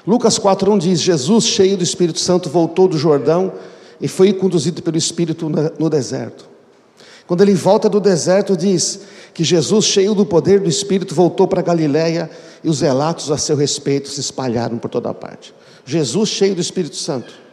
Lucas 0.05 0.39
4:1 0.39 0.77
diz: 0.77 1.01
Jesus, 1.01 1.45
cheio 1.45 1.75
do 1.75 1.83
Espírito 1.83 2.19
Santo, 2.19 2.49
voltou 2.49 2.87
do 2.87 2.97
Jordão 2.97 3.51
e 3.99 4.07
foi 4.07 4.31
conduzido 4.31 4.81
pelo 4.81 4.97
Espírito 4.97 5.49
no 5.77 5.89
deserto. 5.89 6.52
Quando 7.27 7.41
ele 7.41 7.53
volta 7.53 7.89
do 7.89 7.99
deserto, 7.99 8.57
diz 8.57 9.01
que 9.33 9.43
Jesus, 9.43 9.85
cheio 9.85 10.13
do 10.13 10.25
poder 10.25 10.59
do 10.59 10.69
Espírito, 10.69 11.15
voltou 11.15 11.47
para 11.47 11.61
Galiléia 11.61 12.29
e 12.63 12.69
os 12.69 12.81
relatos 12.81 13.31
a 13.31 13.37
seu 13.37 13.55
respeito 13.55 14.09
se 14.09 14.19
espalharam 14.19 14.77
por 14.77 14.89
toda 14.89 15.13
parte. 15.13 15.53
Jesus, 15.85 16.29
cheio 16.29 16.55
do 16.55 16.61
Espírito 16.61 16.95
Santo. 16.95 17.43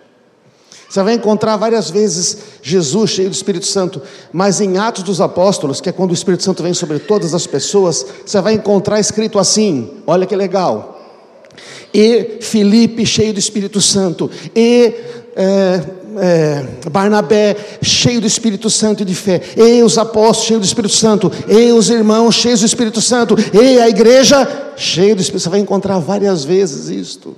Você 0.88 1.02
vai 1.04 1.14
encontrar 1.14 1.56
várias 1.56 1.88
vezes 1.88 2.38
Jesus 2.62 3.11
cheio 3.11 3.30
do 3.30 3.33
Espírito 3.33 3.64
Santo, 3.64 4.02
mas 4.33 4.61
em 4.61 4.76
Atos 4.76 5.04
dos 5.04 5.20
Apóstolos, 5.20 5.80
que 5.80 5.88
é 5.88 5.92
quando 5.92 6.11
o 6.11 6.14
Espírito 6.14 6.42
Santo 6.42 6.64
vem 6.64 6.74
sobre 6.74 6.98
todas 6.98 7.33
as 7.33 7.46
pessoas, 7.46 8.04
você 8.26 8.40
vai 8.40 8.54
encontrar 8.54 8.98
escrito 8.98 9.38
assim: 9.38 9.88
olha 10.04 10.26
que 10.26 10.35
legal. 10.35 11.00
E 11.94 12.38
Filipe 12.40 13.06
cheio 13.06 13.33
do 13.33 13.38
Espírito 13.38 13.80
Santo, 13.80 14.28
e 14.54 14.94
é, 15.37 15.80
é, 16.18 16.64
Barnabé, 16.90 17.57
cheio 17.83 18.20
do 18.20 18.27
Espírito 18.27 18.68
Santo 18.68 19.03
e 19.03 19.07
de 19.07 19.14
fé, 19.14 19.40
e 19.57 19.83
os 19.83 19.99
apóstolos, 19.99 20.46
cheios 20.46 20.61
do 20.62 20.66
Espírito 20.66 20.94
Santo, 20.94 21.31
e 21.49 21.73
os 21.73 21.90
irmãos, 21.90 22.35
cheios 22.35 22.61
do 22.61 22.66
Espírito 22.66 23.01
Santo, 23.01 23.37
e 23.53 23.79
a 23.79 23.88
igreja, 23.88 24.73
cheia 24.77 25.14
do 25.14 25.20
Espírito 25.20 25.42
Santo. 25.42 25.44
Você 25.44 25.49
vai 25.51 25.61
encontrar 25.61 25.99
várias 25.99 26.44
vezes 26.44 26.88
isto. 26.88 27.37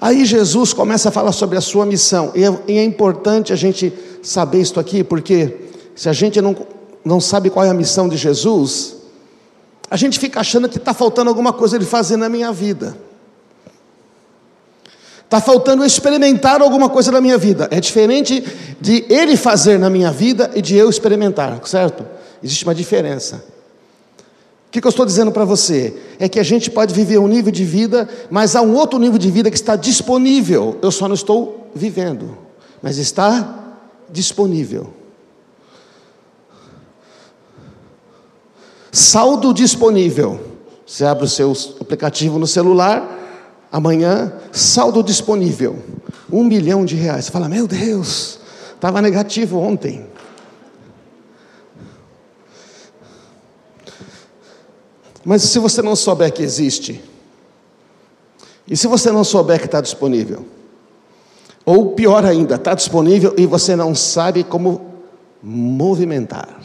Aí 0.00 0.26
Jesus 0.26 0.74
começa 0.74 1.08
a 1.08 1.12
falar 1.12 1.32
sobre 1.32 1.56
a 1.56 1.62
sua 1.62 1.86
missão, 1.86 2.30
e 2.34 2.44
é, 2.44 2.58
e 2.68 2.78
é 2.78 2.84
importante 2.84 3.52
a 3.52 3.56
gente 3.56 3.92
saber 4.22 4.60
isso 4.60 4.78
aqui, 4.78 5.02
porque 5.02 5.56
se 5.94 6.08
a 6.08 6.12
gente 6.12 6.40
não, 6.42 6.54
não 7.02 7.20
sabe 7.20 7.48
qual 7.48 7.64
é 7.64 7.70
a 7.70 7.74
missão 7.74 8.06
de 8.08 8.16
Jesus, 8.16 8.93
a 9.90 9.96
gente 9.96 10.18
fica 10.18 10.40
achando 10.40 10.68
que 10.68 10.78
está 10.78 10.94
faltando 10.94 11.28
alguma 11.28 11.52
coisa 11.52 11.76
ele 11.76 11.84
fazer 11.84 12.16
na 12.16 12.28
minha 12.28 12.52
vida. 12.52 12.96
Está 15.24 15.40
faltando 15.40 15.84
experimentar 15.84 16.62
alguma 16.62 16.88
coisa 16.88 17.10
na 17.10 17.20
minha 17.20 17.36
vida. 17.36 17.68
É 17.70 17.80
diferente 17.80 18.44
de 18.80 19.04
ele 19.08 19.36
fazer 19.36 19.78
na 19.78 19.90
minha 19.90 20.10
vida 20.10 20.50
e 20.54 20.62
de 20.62 20.76
eu 20.76 20.88
experimentar, 20.88 21.60
certo? 21.66 22.06
Existe 22.42 22.64
uma 22.64 22.74
diferença. 22.74 23.44
O 24.68 24.70
que, 24.70 24.80
que 24.80 24.86
eu 24.86 24.90
estou 24.90 25.06
dizendo 25.06 25.32
para 25.32 25.44
você? 25.44 25.96
É 26.18 26.28
que 26.28 26.38
a 26.38 26.42
gente 26.42 26.70
pode 26.70 26.92
viver 26.92 27.18
um 27.18 27.28
nível 27.28 27.52
de 27.52 27.64
vida, 27.64 28.08
mas 28.30 28.54
há 28.54 28.62
um 28.62 28.74
outro 28.74 28.98
nível 28.98 29.18
de 29.18 29.30
vida 29.30 29.50
que 29.50 29.56
está 29.56 29.76
disponível. 29.76 30.78
Eu 30.82 30.90
só 30.90 31.08
não 31.08 31.14
estou 31.14 31.70
vivendo, 31.74 32.36
mas 32.82 32.98
está 32.98 33.76
disponível. 34.10 34.92
Saldo 38.94 39.52
disponível. 39.52 40.38
Você 40.86 41.04
abre 41.04 41.24
o 41.24 41.28
seu 41.28 41.52
aplicativo 41.80 42.38
no 42.38 42.46
celular, 42.46 43.18
amanhã, 43.72 44.32
saldo 44.52 45.02
disponível. 45.02 45.82
Um 46.32 46.44
milhão 46.44 46.84
de 46.84 46.94
reais. 46.94 47.24
Você 47.24 47.32
fala, 47.32 47.48
meu 47.48 47.66
Deus, 47.66 48.38
estava 48.72 49.02
negativo 49.02 49.58
ontem. 49.58 50.06
Mas 55.24 55.42
se 55.42 55.58
você 55.58 55.82
não 55.82 55.96
souber 55.96 56.32
que 56.32 56.44
existe, 56.44 57.02
e 58.64 58.76
se 58.76 58.86
você 58.86 59.10
não 59.10 59.24
souber 59.24 59.58
que 59.58 59.66
está 59.66 59.80
disponível, 59.80 60.46
ou 61.66 61.94
pior 61.96 62.24
ainda, 62.24 62.54
está 62.54 62.74
disponível 62.74 63.34
e 63.36 63.44
você 63.44 63.74
não 63.74 63.92
sabe 63.92 64.44
como 64.44 64.94
movimentar. 65.42 66.63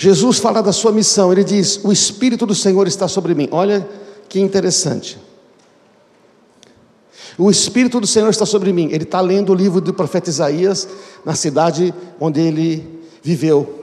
Jesus 0.00 0.38
fala 0.38 0.62
da 0.62 0.70
sua 0.70 0.92
missão, 0.92 1.32
ele 1.32 1.42
diz: 1.42 1.80
O 1.82 1.90
Espírito 1.90 2.46
do 2.46 2.54
Senhor 2.54 2.86
está 2.86 3.08
sobre 3.08 3.34
mim. 3.34 3.48
Olha 3.50 3.84
que 4.28 4.38
interessante. 4.38 5.18
O 7.36 7.50
Espírito 7.50 7.98
do 7.98 8.06
Senhor 8.06 8.30
está 8.30 8.46
sobre 8.46 8.72
mim. 8.72 8.90
Ele 8.92 9.02
está 9.02 9.20
lendo 9.20 9.50
o 9.50 9.54
livro 9.56 9.80
do 9.80 9.92
profeta 9.92 10.30
Isaías, 10.30 10.86
na 11.24 11.34
cidade 11.34 11.92
onde 12.20 12.40
ele 12.40 13.00
viveu, 13.24 13.82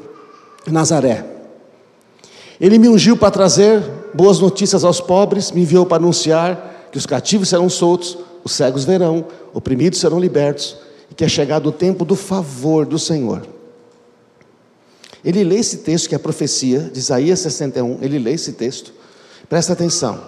Nazaré. 0.66 1.26
Ele 2.62 2.80
me 2.80 2.88
ungiu 2.88 3.18
para 3.18 3.30
trazer 3.30 3.84
boas 4.14 4.40
notícias 4.40 4.86
aos 4.86 5.02
pobres, 5.02 5.52
me 5.52 5.64
enviou 5.64 5.86
para 5.86 5.98
anunciar 5.98 6.88
que 6.94 6.98
os 6.98 7.06
cativos 7.06 7.50
serão 7.50 7.70
soltos, 7.70 8.18
os 8.42 8.54
cegos 8.54 8.86
verão, 8.86 9.26
oprimidos 9.54 10.00
serão 10.00 10.18
libertos, 10.18 10.78
e 11.12 11.14
que 11.14 11.26
é 11.26 11.28
chegado 11.28 11.68
o 11.68 11.74
tempo 11.74 12.06
do 12.06 12.16
favor 12.16 12.86
do 12.86 12.98
Senhor. 12.98 13.55
Ele 15.26 15.44
lê 15.44 15.58
esse 15.58 15.78
texto 15.78 16.08
que 16.08 16.14
é 16.14 16.18
a 16.18 16.20
profecia 16.20 16.82
de 16.94 17.00
Isaías 17.00 17.40
61, 17.40 17.98
ele 18.02 18.20
lê 18.20 18.34
esse 18.34 18.52
texto, 18.54 18.94
presta 19.50 19.74
atenção. 19.74 20.22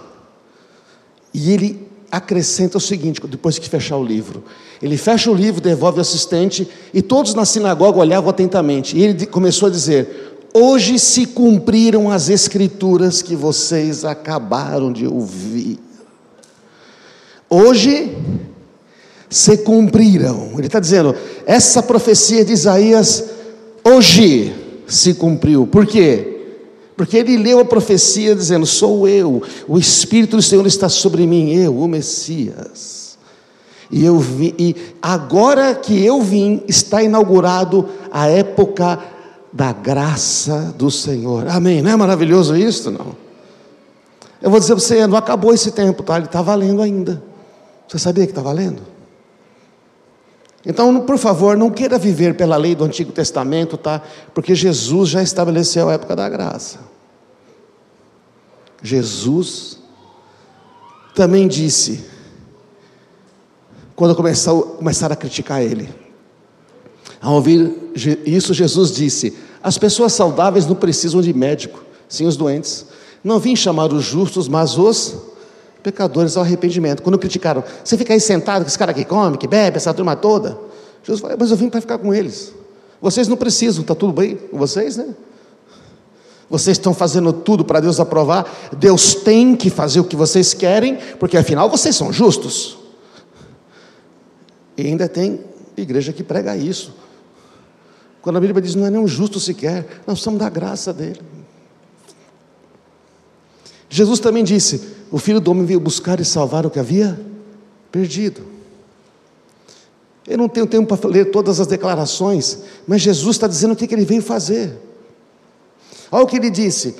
E 1.32 1.52
ele 1.52 1.88
acrescenta 2.10 2.78
o 2.78 2.80
seguinte, 2.80 3.24
depois 3.26 3.58
que 3.58 3.68
fechar 3.68 3.96
o 3.96 4.04
livro. 4.04 4.42
Ele 4.82 4.96
fecha 4.96 5.30
o 5.30 5.34
livro, 5.34 5.60
devolve 5.60 5.98
o 5.98 6.00
assistente, 6.00 6.68
e 6.92 7.00
todos 7.00 7.32
na 7.34 7.44
sinagoga 7.44 8.00
olhavam 8.00 8.30
atentamente. 8.30 8.96
E 8.96 9.02
ele 9.02 9.26
começou 9.26 9.68
a 9.68 9.70
dizer: 9.70 10.36
Hoje 10.52 10.98
se 10.98 11.26
cumpriram 11.26 12.10
as 12.10 12.28
escrituras 12.28 13.22
que 13.22 13.36
vocês 13.36 14.04
acabaram 14.04 14.92
de 14.92 15.06
ouvir. 15.06 15.78
Hoje 17.48 18.16
se 19.30 19.58
cumpriram. 19.58 20.52
Ele 20.56 20.66
está 20.66 20.80
dizendo, 20.80 21.14
essa 21.46 21.82
profecia 21.82 22.44
de 22.44 22.52
Isaías, 22.52 23.24
hoje 23.84 24.57
se 24.88 25.14
cumpriu. 25.14 25.66
Por 25.66 25.86
quê? 25.86 26.36
Porque 26.96 27.16
ele 27.16 27.36
leu 27.36 27.60
a 27.60 27.64
profecia 27.64 28.34
dizendo: 28.34 28.66
Sou 28.66 29.06
eu, 29.06 29.42
o 29.68 29.78
Espírito 29.78 30.36
do 30.36 30.42
Senhor 30.42 30.66
está 30.66 30.88
sobre 30.88 31.26
mim, 31.26 31.52
eu, 31.52 31.78
o 31.78 31.86
Messias. 31.86 33.16
E 33.90 34.04
eu 34.04 34.18
vi, 34.18 34.54
e 34.58 34.76
agora 35.00 35.74
que 35.74 36.04
eu 36.04 36.20
vim, 36.20 36.62
está 36.66 37.02
inaugurado 37.02 37.88
a 38.10 38.26
época 38.26 38.98
da 39.52 39.72
graça 39.72 40.74
do 40.76 40.90
Senhor. 40.90 41.48
Amém. 41.48 41.80
Não 41.80 41.92
é 41.92 41.96
maravilhoso 41.96 42.56
isso? 42.56 42.90
Não. 42.90 43.16
Eu 44.42 44.50
vou 44.50 44.60
dizer 44.60 44.74
para 44.74 44.84
você, 44.84 45.06
não 45.06 45.16
acabou 45.16 45.54
esse 45.54 45.70
tempo, 45.70 46.02
tá? 46.02 46.16
Ele 46.16 46.26
está 46.26 46.42
valendo 46.42 46.82
ainda. 46.82 47.22
Você 47.88 47.98
sabia 47.98 48.26
que 48.26 48.32
está 48.32 48.42
valendo? 48.42 48.82
Então, 50.68 51.00
por 51.00 51.16
favor, 51.16 51.56
não 51.56 51.70
queira 51.70 51.98
viver 51.98 52.36
pela 52.36 52.54
lei 52.58 52.74
do 52.74 52.84
Antigo 52.84 53.10
Testamento, 53.10 53.78
tá? 53.78 54.02
Porque 54.34 54.54
Jesus 54.54 55.08
já 55.08 55.22
estabeleceu 55.22 55.88
a 55.88 55.94
época 55.94 56.14
da 56.14 56.28
graça. 56.28 56.80
Jesus 58.82 59.78
também 61.14 61.48
disse, 61.48 62.04
quando 63.96 64.14
começaram 64.14 65.14
a 65.14 65.16
criticar 65.16 65.62
ele, 65.62 65.88
ao 67.18 67.36
ouvir 67.36 67.74
isso, 68.26 68.52
Jesus 68.52 68.92
disse: 68.92 69.36
As 69.62 69.78
pessoas 69.78 70.12
saudáveis 70.12 70.66
não 70.66 70.76
precisam 70.76 71.22
de 71.22 71.32
médico, 71.32 71.82
sim 72.06 72.26
os 72.26 72.36
doentes. 72.36 72.84
Não 73.24 73.40
vim 73.40 73.56
chamar 73.56 73.90
os 73.92 74.04
justos, 74.04 74.46
mas 74.46 74.76
os 74.76 75.16
pecadores 75.82 76.36
ao 76.36 76.42
arrependimento. 76.42 77.02
Quando 77.02 77.18
criticaram, 77.18 77.62
você 77.84 77.96
fica 77.96 78.12
aí 78.12 78.20
sentado 78.20 78.62
com 78.62 78.68
esse 78.68 78.78
cara 78.78 78.92
que 78.92 79.04
come, 79.04 79.36
que 79.36 79.46
bebe, 79.46 79.76
essa 79.76 79.92
turma 79.94 80.16
toda. 80.16 80.58
Jesus 81.02 81.20
falou, 81.20 81.36
mas 81.38 81.50
eu 81.50 81.56
vim 81.56 81.68
para 81.68 81.80
ficar 81.80 81.98
com 81.98 82.12
eles. 82.14 82.52
Vocês 83.00 83.28
não 83.28 83.36
precisam, 83.36 83.82
está 83.82 83.94
tudo 83.94 84.12
bem 84.12 84.36
com 84.36 84.58
vocês, 84.58 84.96
né? 84.96 85.14
Vocês 86.50 86.78
estão 86.78 86.94
fazendo 86.94 87.32
tudo 87.32 87.64
para 87.64 87.78
Deus 87.80 88.00
aprovar. 88.00 88.46
Deus 88.76 89.14
tem 89.14 89.54
que 89.54 89.68
fazer 89.68 90.00
o 90.00 90.04
que 90.04 90.16
vocês 90.16 90.54
querem, 90.54 90.98
porque 91.18 91.36
afinal 91.36 91.68
vocês 91.68 91.94
são 91.94 92.12
justos. 92.12 92.78
E 94.76 94.86
ainda 94.86 95.08
tem 95.08 95.40
igreja 95.76 96.12
que 96.12 96.22
prega 96.22 96.56
isso. 96.56 96.94
Quando 98.22 98.36
a 98.36 98.40
Bíblia 98.40 98.60
diz 98.60 98.74
não 98.74 98.86
é 98.86 98.90
nem 98.90 99.00
um 99.00 99.06
justo 99.06 99.38
sequer, 99.38 100.02
nós 100.06 100.20
somos 100.20 100.40
da 100.40 100.48
graça 100.48 100.92
dele. 100.92 101.20
Jesus 103.88 104.20
também 104.20 104.44
disse: 104.44 104.96
O 105.10 105.18
filho 105.18 105.40
do 105.40 105.50
homem 105.50 105.64
veio 105.64 105.80
buscar 105.80 106.20
e 106.20 106.24
salvar 106.24 106.66
o 106.66 106.70
que 106.70 106.78
havia 106.78 107.18
perdido. 107.90 108.42
Eu 110.26 110.36
não 110.36 110.48
tenho 110.48 110.66
tempo 110.66 110.94
para 110.94 111.08
ler 111.08 111.30
todas 111.30 111.58
as 111.58 111.66
declarações, 111.66 112.58
mas 112.86 113.00
Jesus 113.00 113.36
está 113.36 113.46
dizendo 113.46 113.72
o 113.72 113.76
que, 113.76 113.86
que 113.86 113.94
ele 113.94 114.04
veio 114.04 114.20
fazer. 114.20 114.76
Olha 116.12 116.24
o 116.24 116.26
que 116.26 116.36
ele 116.36 116.50
disse: 116.50 116.96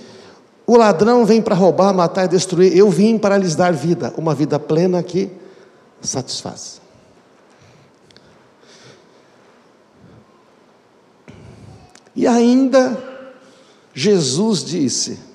O 0.66 0.76
ladrão 0.76 1.26
vem 1.26 1.42
para 1.42 1.54
roubar, 1.54 1.92
matar 1.92 2.24
e 2.24 2.28
destruir. 2.28 2.74
Eu 2.74 2.90
vim 2.90 3.18
para 3.18 3.36
lhes 3.36 3.54
dar 3.54 3.72
vida, 3.72 4.14
uma 4.16 4.34
vida 4.34 4.58
plena 4.58 5.02
que 5.02 5.30
satisfaz. 6.00 6.80
E 12.16 12.26
ainda 12.26 12.96
Jesus 13.94 14.64
disse: 14.64 15.27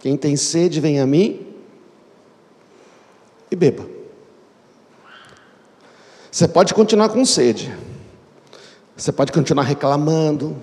Quem 0.00 0.16
tem 0.16 0.34
sede, 0.34 0.80
vem 0.80 0.98
a 0.98 1.06
mim 1.06 1.46
e 3.50 3.56
beba. 3.56 3.86
Você 6.30 6.48
pode 6.48 6.72
continuar 6.72 7.10
com 7.10 7.24
sede, 7.24 7.74
você 8.96 9.12
pode 9.12 9.32
continuar 9.32 9.64
reclamando, 9.64 10.56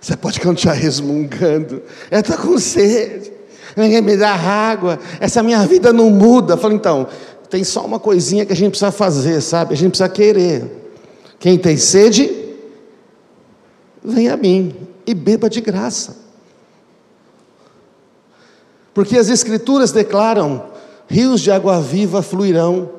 você 0.00 0.16
pode 0.16 0.40
continuar 0.40 0.74
resmungando. 0.74 1.82
Eu 2.10 2.20
estou 2.20 2.38
com 2.38 2.58
sede, 2.58 3.32
ninguém 3.76 4.00
me 4.00 4.16
dá 4.16 4.32
água, 4.32 4.98
essa 5.20 5.42
minha 5.42 5.66
vida 5.66 5.92
não 5.92 6.08
muda. 6.08 6.54
Eu 6.54 6.58
falo, 6.58 6.74
então, 6.74 7.08
tem 7.50 7.64
só 7.64 7.84
uma 7.84 8.00
coisinha 8.00 8.46
que 8.46 8.52
a 8.52 8.56
gente 8.56 8.70
precisa 8.70 8.92
fazer, 8.92 9.40
sabe? 9.42 9.74
A 9.74 9.76
gente 9.76 9.90
precisa 9.90 10.08
querer. 10.08 10.64
Quem 11.38 11.58
tem 11.58 11.76
sede, 11.76 12.32
vem 14.02 14.28
a 14.28 14.36
mim 14.36 14.74
e 15.04 15.12
beba 15.12 15.50
de 15.50 15.60
graça. 15.60 16.21
Porque 18.94 19.16
as 19.16 19.28
Escrituras 19.28 19.92
declaram: 19.92 20.66
rios 21.08 21.40
de 21.40 21.50
água 21.50 21.80
viva 21.80 22.22
fluirão 22.22 22.90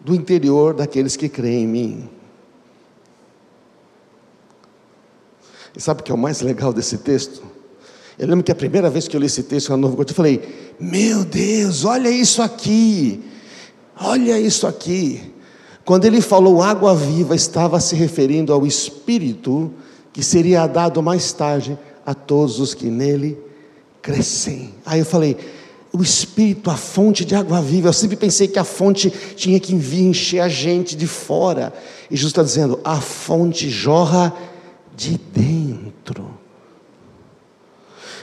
do 0.00 0.14
interior 0.14 0.74
daqueles 0.74 1.16
que 1.16 1.28
creem 1.28 1.64
em 1.64 1.66
mim. 1.66 2.10
E 5.76 5.80
sabe 5.80 6.00
o 6.00 6.04
que 6.04 6.12
é 6.12 6.14
o 6.14 6.18
mais 6.18 6.40
legal 6.40 6.72
desse 6.72 6.98
texto? 6.98 7.42
Eu 8.18 8.28
lembro 8.28 8.44
que 8.44 8.52
a 8.52 8.54
primeira 8.54 8.88
vez 8.88 9.08
que 9.08 9.16
eu 9.16 9.20
li 9.20 9.26
esse 9.26 9.42
texto 9.42 9.70
no 9.70 9.76
Novo 9.76 10.00
eu 10.00 10.14
falei: 10.14 10.74
Meu 10.78 11.24
Deus, 11.24 11.84
olha 11.84 12.08
isso 12.08 12.42
aqui, 12.42 13.22
olha 14.00 14.38
isso 14.38 14.66
aqui. 14.66 15.32
Quando 15.84 16.04
ele 16.04 16.20
falou 16.20 16.62
água 16.62 16.94
viva, 16.94 17.34
estava 17.34 17.80
se 17.80 17.94
referindo 17.94 18.52
ao 18.52 18.66
Espírito 18.66 19.72
que 20.12 20.22
seria 20.22 20.66
dado 20.66 21.02
mais 21.02 21.32
tarde 21.32 21.78
a 22.06 22.14
todos 22.14 22.60
os 22.60 22.72
que 22.72 22.86
nele 22.86 23.36
crescem. 24.04 24.74
Aí 24.84 25.00
eu 25.00 25.06
falei, 25.06 25.34
o 25.90 26.02
Espírito, 26.02 26.70
a 26.70 26.76
fonte 26.76 27.24
de 27.24 27.34
água 27.34 27.62
viva. 27.62 27.88
Eu 27.88 27.92
sempre 27.92 28.16
pensei 28.16 28.46
que 28.46 28.58
a 28.58 28.64
fonte 28.64 29.10
tinha 29.34 29.58
que 29.58 29.74
vir 29.74 30.02
encher 30.02 30.40
a 30.40 30.48
gente 30.48 30.94
de 30.94 31.06
fora. 31.06 31.72
E 32.10 32.16
Jesus 32.16 32.30
está 32.30 32.42
dizendo: 32.42 32.78
a 32.84 33.00
fonte 33.00 33.70
jorra 33.70 34.32
de 34.94 35.18
dentro. 35.32 36.28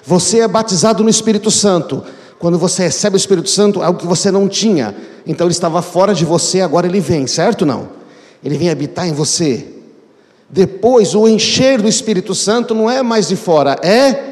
Você 0.06 0.40
é 0.40 0.48
batizado 0.48 1.04
no 1.04 1.10
Espírito 1.10 1.50
Santo. 1.50 2.04
Quando 2.38 2.58
você 2.58 2.84
recebe 2.84 3.16
o 3.16 3.18
Espírito 3.18 3.50
Santo, 3.50 3.82
é 3.82 3.86
algo 3.86 4.00
que 4.00 4.08
você 4.08 4.30
não 4.32 4.48
tinha. 4.48 4.96
Então 5.26 5.48
ele 5.48 5.54
estava 5.54 5.82
fora 5.82 6.14
de 6.14 6.26
você, 6.26 6.62
agora 6.62 6.88
ele 6.88 7.00
vem, 7.00 7.28
certo 7.28 7.66
não? 7.66 7.90
Ele 8.44 8.58
vem 8.58 8.70
habitar 8.70 9.08
em 9.08 9.14
você. 9.14 9.68
Depois, 10.50 11.16
o 11.16 11.28
encher 11.28 11.82
do 11.82 11.88
Espírito 11.88 12.36
Santo 12.36 12.74
não 12.76 12.90
é 12.90 13.02
mais 13.04 13.28
de 13.28 13.36
fora, 13.36 13.80
é 13.84 14.31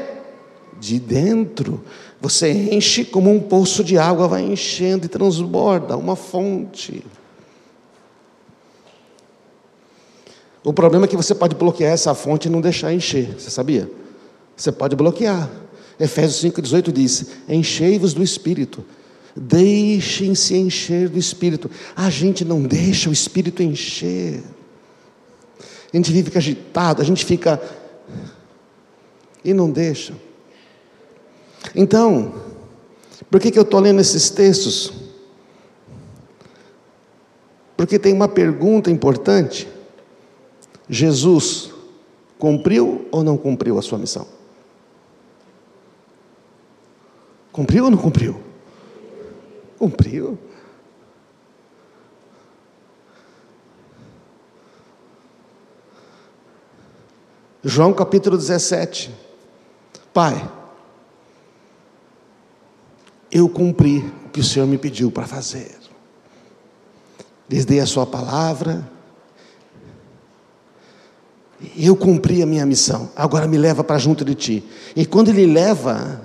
de 0.80 1.00
dentro. 1.00 1.84
Você 2.22 2.52
enche 2.52 3.06
como 3.06 3.32
um 3.32 3.39
poço 3.39 3.84
de 3.84 3.98
água, 3.98 4.28
vai 4.28 4.42
enchendo 4.42 5.06
e 5.06 5.10
transborda 5.10 5.98
uma 5.98 6.15
fonte. 6.15 7.04
O 10.63 10.74
problema 10.74 11.06
é 11.06 11.08
que 11.08 11.15
você 11.15 11.34
pode 11.34 11.56
bloquear 11.56 11.94
essa 11.94 12.13
fonte 12.13 12.48
e 12.48 12.52
não 12.52 12.62
deixar 12.62 12.94
encher, 12.94 13.36
você 13.38 13.50
sabia? 13.50 13.89
Você 14.56 14.72
pode 14.72 14.96
bloquear. 14.96 15.50
Efésios 16.00 16.54
5,18 16.54 16.92
diz: 16.92 17.26
Enchei-vos 17.48 18.13
do 18.13 18.22
Espírito, 18.22 18.86
deixem-se 19.36 20.56
encher 20.56 21.10
do 21.10 21.18
Espírito. 21.18 21.70
A 21.96 22.10
gente 22.10 22.44
não 22.44 22.62
deixa 22.62 23.10
o 23.10 23.13
Espírito 23.13 23.63
encher 23.63 24.44
a 25.94 25.98
gente 25.98 26.12
vive 26.12 26.38
agitado, 26.38 27.02
a 27.02 27.06
gente 27.06 27.26
fica 27.26 27.62
e 29.44 29.54
não 29.54 29.70
deixa. 29.70 30.13
Então, 31.76 32.34
por 33.30 33.40
que, 33.40 33.52
que 33.52 33.60
eu 33.60 33.64
estou 33.64 33.80
lendo 33.80 34.02
esses 34.02 34.30
textos? 34.30 34.94
Porque 37.78 38.00
tem 38.00 38.14
uma 38.14 38.28
pergunta 38.28 38.90
importante: 38.90 39.68
Jesus 40.90 41.72
cumpriu 42.38 43.08
ou 43.12 43.24
não 43.24 43.38
cumpriu 43.38 43.78
a 43.78 43.82
sua 43.82 43.98
missão? 43.98 44.28
Cumpriu 47.52 47.86
ou 47.86 47.92
não 47.92 47.98
cumpriu? 47.98 48.42
Cumpriu. 49.78 50.38
João 57.64 57.94
capítulo 57.94 58.38
17. 58.38 59.14
Pai, 60.14 60.50
eu 63.32 63.48
cumpri 63.48 64.00
o 64.26 64.30
que 64.30 64.39
o 64.39 64.44
Senhor 64.44 64.68
me 64.68 64.78
pediu 64.78 65.12
para 65.12 65.28
fazer. 65.28 65.78
Lhes 67.50 67.65
dei 67.65 67.80
a 67.80 67.86
sua 67.86 68.06
palavra. 68.06 68.88
Eu 71.76 71.96
cumpri 71.96 72.42
a 72.42 72.46
minha 72.46 72.65
missão. 72.65 73.10
Agora 73.15 73.48
me 73.48 73.58
leva 73.58 73.84
para 73.84 73.98
junto 73.98 74.24
de 74.24 74.36
ti. 74.36 74.63
E 74.96 75.06
quando 75.06 75.30
ele 75.30 75.46
leva, 75.46 76.22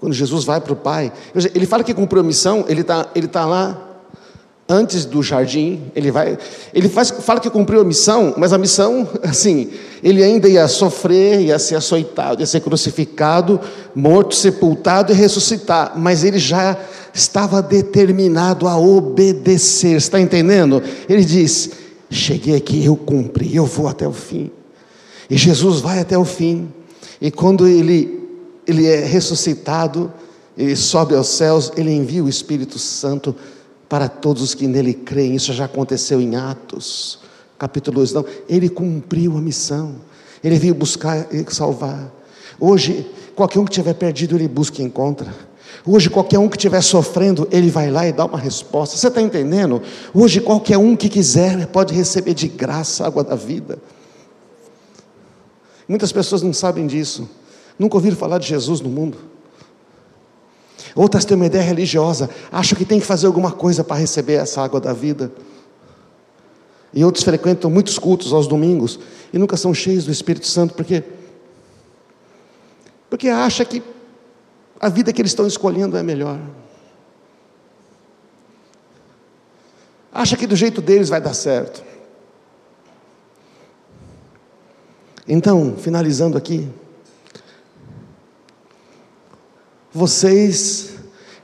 quando 0.00 0.12
Jesus 0.12 0.44
vai 0.44 0.60
para 0.60 0.72
o 0.72 0.76
Pai, 0.76 1.12
ele 1.54 1.66
fala 1.66 1.84
que 1.84 1.94
cumpriu 1.94 2.20
a 2.20 2.24
missão, 2.24 2.64
ele 2.68 2.82
está 2.82 3.08
ele 3.14 3.28
tá 3.28 3.46
lá 3.46 3.93
antes 4.68 5.04
do 5.04 5.22
jardim, 5.22 5.82
ele 5.94 6.10
vai, 6.10 6.38
ele 6.72 6.88
faz, 6.88 7.10
fala 7.10 7.40
que 7.40 7.50
cumpriu 7.50 7.80
a 7.80 7.84
missão, 7.84 8.34
mas 8.36 8.52
a 8.52 8.58
missão, 8.58 9.08
assim, 9.22 9.70
ele 10.02 10.22
ainda 10.22 10.48
ia 10.48 10.66
sofrer, 10.68 11.40
ia 11.40 11.58
ser 11.58 11.76
açoitado, 11.76 12.40
ia 12.40 12.46
ser 12.46 12.60
crucificado, 12.60 13.60
morto, 13.94 14.34
sepultado 14.34 15.12
e 15.12 15.14
ressuscitar, 15.14 15.92
mas 15.96 16.24
ele 16.24 16.38
já 16.38 16.76
estava 17.12 17.62
determinado 17.62 18.66
a 18.66 18.78
obedecer, 18.78 19.96
está 19.96 20.20
entendendo? 20.20 20.82
Ele 21.08 21.24
diz: 21.24 21.70
cheguei 22.10 22.56
aqui, 22.56 22.84
eu 22.84 22.96
cumpri, 22.96 23.54
eu 23.54 23.66
vou 23.66 23.86
até 23.86 24.06
o 24.06 24.12
fim. 24.12 24.50
E 25.28 25.36
Jesus 25.36 25.80
vai 25.80 26.00
até 26.00 26.18
o 26.18 26.24
fim. 26.24 26.68
E 27.20 27.30
quando 27.30 27.66
ele 27.66 28.24
ele 28.66 28.86
é 28.86 29.04
ressuscitado, 29.04 30.12
ele 30.56 30.76
sobe 30.76 31.14
aos 31.14 31.28
céus, 31.28 31.72
ele 31.76 31.90
envia 31.90 32.24
o 32.24 32.28
Espírito 32.28 32.78
Santo 32.78 33.34
para 33.88 34.08
todos 34.08 34.42
os 34.42 34.54
que 34.54 34.66
nele 34.66 34.94
creem. 34.94 35.34
Isso 35.34 35.52
já 35.52 35.66
aconteceu 35.66 36.20
em 36.20 36.36
Atos, 36.36 37.18
capítulo 37.58 37.96
2. 37.96 38.12
Não, 38.12 38.24
ele 38.48 38.68
cumpriu 38.68 39.36
a 39.36 39.40
missão. 39.40 39.96
Ele 40.42 40.58
veio 40.58 40.74
buscar 40.74 41.32
e 41.32 41.44
salvar. 41.52 42.12
Hoje, 42.60 43.06
qualquer 43.34 43.58
um 43.58 43.64
que 43.64 43.72
tiver 43.72 43.94
perdido, 43.94 44.36
ele 44.36 44.48
busca 44.48 44.82
e 44.82 44.84
encontra. 44.84 45.34
Hoje, 45.86 46.08
qualquer 46.08 46.38
um 46.38 46.48
que 46.48 46.56
estiver 46.56 46.80
sofrendo, 46.82 47.46
ele 47.50 47.70
vai 47.70 47.90
lá 47.90 48.06
e 48.06 48.12
dá 48.12 48.24
uma 48.24 48.38
resposta. 48.38 48.96
Você 48.96 49.08
está 49.08 49.20
entendendo? 49.20 49.82
Hoje, 50.14 50.40
qualquer 50.40 50.78
um 50.78 50.96
que 50.96 51.08
quiser 51.08 51.66
pode 51.66 51.94
receber 51.94 52.34
de 52.34 52.48
graça 52.48 53.04
a 53.04 53.06
água 53.06 53.24
da 53.24 53.34
vida. 53.34 53.78
Muitas 55.86 56.12
pessoas 56.12 56.42
não 56.42 56.52
sabem 56.52 56.86
disso. 56.86 57.28
Nunca 57.78 57.96
ouviram 57.96 58.16
falar 58.16 58.38
de 58.38 58.46
Jesus 58.46 58.80
no 58.80 58.88
mundo. 58.88 59.18
Outras 60.94 61.24
têm 61.24 61.36
uma 61.36 61.46
ideia 61.46 61.62
religiosa, 61.62 62.30
acham 62.52 62.78
que 62.78 62.84
tem 62.84 63.00
que 63.00 63.06
fazer 63.06 63.26
alguma 63.26 63.50
coisa 63.50 63.82
para 63.82 63.96
receber 63.96 64.34
essa 64.34 64.62
água 64.62 64.80
da 64.80 64.92
vida. 64.92 65.32
E 66.92 67.04
outros 67.04 67.24
frequentam 67.24 67.68
muitos 67.68 67.98
cultos 67.98 68.32
aos 68.32 68.46
domingos 68.46 69.00
e 69.32 69.38
nunca 69.38 69.56
são 69.56 69.74
cheios 69.74 70.04
do 70.04 70.12
Espírito 70.12 70.46
Santo, 70.46 70.74
porque 70.74 71.02
porque 73.10 73.28
acha 73.28 73.64
que 73.64 73.82
a 74.80 74.88
vida 74.88 75.12
que 75.12 75.20
eles 75.20 75.30
estão 75.30 75.46
escolhendo 75.46 75.96
é 75.96 76.02
melhor. 76.02 76.38
Acha 80.12 80.36
que 80.36 80.46
do 80.46 80.54
jeito 80.54 80.80
deles 80.80 81.08
vai 81.08 81.20
dar 81.20 81.34
certo. 81.34 81.82
Então, 85.26 85.76
finalizando 85.76 86.36
aqui, 86.36 86.68
Vocês 89.94 90.94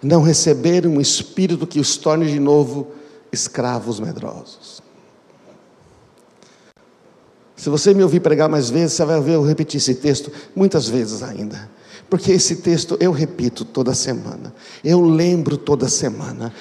não 0.02 0.22
receberam 0.22 0.90
um 0.90 1.00
espírito 1.00 1.66
que 1.66 1.78
os 1.78 1.96
torne 1.96 2.26
de 2.26 2.40
novo 2.40 2.88
escravos 3.32 4.00
medrosos. 4.00 4.82
Se 7.54 7.68
você 7.68 7.94
me 7.94 8.02
ouvir 8.02 8.20
pregar 8.20 8.48
mais 8.48 8.68
vezes, 8.68 8.94
você 8.94 9.04
vai 9.04 9.16
ouvir 9.16 9.32
eu 9.32 9.42
repetir 9.44 9.78
esse 9.78 9.94
texto 9.94 10.32
muitas 10.56 10.88
vezes 10.88 11.22
ainda. 11.22 11.70
Porque 12.08 12.32
esse 12.32 12.56
texto 12.56 12.96
eu 12.98 13.12
repito 13.12 13.64
toda 13.64 13.94
semana. 13.94 14.52
Eu 14.82 15.00
lembro 15.00 15.56
toda 15.56 15.88
semana. 15.88 16.52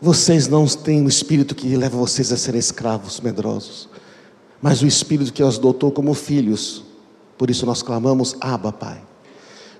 Vocês 0.00 0.46
não 0.46 0.66
têm 0.66 1.04
o 1.04 1.08
espírito 1.08 1.54
que 1.54 1.74
leva 1.74 1.96
vocês 1.96 2.30
a 2.30 2.36
serem 2.36 2.60
escravos 2.60 3.20
medrosos, 3.20 3.88
mas 4.60 4.82
o 4.82 4.86
espírito 4.86 5.32
que 5.32 5.42
os 5.42 5.58
adotou 5.58 5.90
como 5.90 6.12
filhos. 6.14 6.84
Por 7.38 7.50
isso 7.50 7.64
nós 7.66 7.82
clamamos: 7.82 8.36
Abba, 8.40 8.72
Pai. 8.72 9.11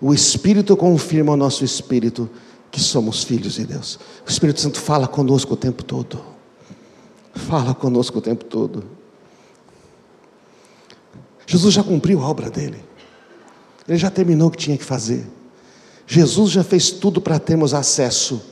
O 0.04 0.12
espírito 0.12 0.76
confirma 0.76 1.30
ao 1.30 1.36
nosso 1.36 1.64
espírito 1.64 2.28
que 2.72 2.80
somos 2.80 3.22
filhos 3.22 3.54
de 3.54 3.64
Deus. 3.64 4.00
O 4.26 4.28
Espírito 4.28 4.60
Santo 4.60 4.80
fala 4.80 5.06
conosco 5.06 5.54
o 5.54 5.56
tempo 5.56 5.84
todo. 5.84 6.20
Fala 7.32 7.72
conosco 7.72 8.18
o 8.18 8.20
tempo 8.20 8.44
todo. 8.44 8.82
Jesus 11.46 11.72
já 11.72 11.84
cumpriu 11.84 12.20
a 12.20 12.28
obra 12.28 12.50
dele. 12.50 12.84
Ele 13.86 13.96
já 13.96 14.10
terminou 14.10 14.48
o 14.48 14.50
que 14.50 14.56
tinha 14.56 14.76
que 14.76 14.84
fazer. 14.84 15.24
Jesus 16.04 16.50
já 16.50 16.64
fez 16.64 16.90
tudo 16.90 17.20
para 17.20 17.38
termos 17.38 17.72
acesso 17.72 18.42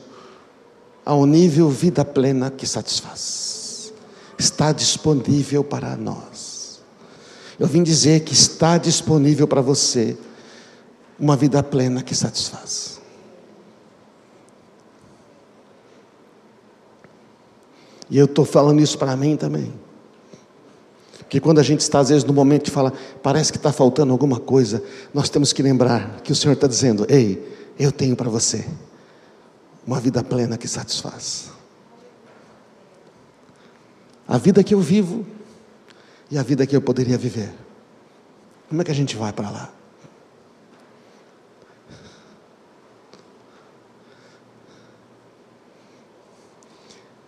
ao 1.03 1.25
nível 1.25 1.69
vida 1.69 2.05
plena 2.05 2.49
que 2.49 2.65
satisfaz. 2.65 3.91
Está 4.37 4.71
disponível 4.71 5.65
para 5.65 5.97
nós. 5.97 6.79
Eu 7.59 7.67
vim 7.67 7.83
dizer 7.83 8.21
que 8.21 8.33
está 8.33 8.77
disponível 8.77 9.45
para 9.45 9.61
você 9.61 10.17
uma 11.21 11.35
vida 11.35 11.61
plena 11.61 12.01
que 12.01 12.15
satisfaz. 12.15 12.99
E 18.09 18.17
eu 18.17 18.25
estou 18.25 18.43
falando 18.43 18.81
isso 18.81 18.97
para 18.97 19.15
mim 19.15 19.37
também. 19.37 19.71
Porque 21.19 21.39
quando 21.39 21.59
a 21.59 21.63
gente 21.63 21.79
está, 21.79 21.99
às 21.99 22.09
vezes, 22.09 22.25
no 22.25 22.33
momento 22.33 22.63
que 22.63 22.71
fala, 22.71 22.91
parece 23.21 23.51
que 23.51 23.57
está 23.57 23.71
faltando 23.71 24.11
alguma 24.11 24.39
coisa, 24.39 24.83
nós 25.13 25.29
temos 25.29 25.53
que 25.53 25.61
lembrar 25.61 26.19
que 26.21 26.31
o 26.31 26.35
Senhor 26.35 26.55
está 26.55 26.67
dizendo: 26.67 27.05
Ei, 27.07 27.71
eu 27.79 27.91
tenho 27.91 28.15
para 28.15 28.29
você 28.29 28.67
uma 29.85 29.99
vida 29.99 30.23
plena 30.23 30.57
que 30.57 30.67
satisfaz. 30.67 31.51
A 34.27 34.37
vida 34.37 34.63
que 34.63 34.73
eu 34.73 34.81
vivo 34.81 35.25
e 36.29 36.37
a 36.37 36.43
vida 36.43 36.65
que 36.65 36.75
eu 36.75 36.81
poderia 36.81 37.17
viver. 37.17 37.53
Como 38.67 38.81
é 38.81 38.85
que 38.85 38.91
a 38.91 38.95
gente 38.95 39.15
vai 39.15 39.31
para 39.31 39.49
lá? 39.49 39.80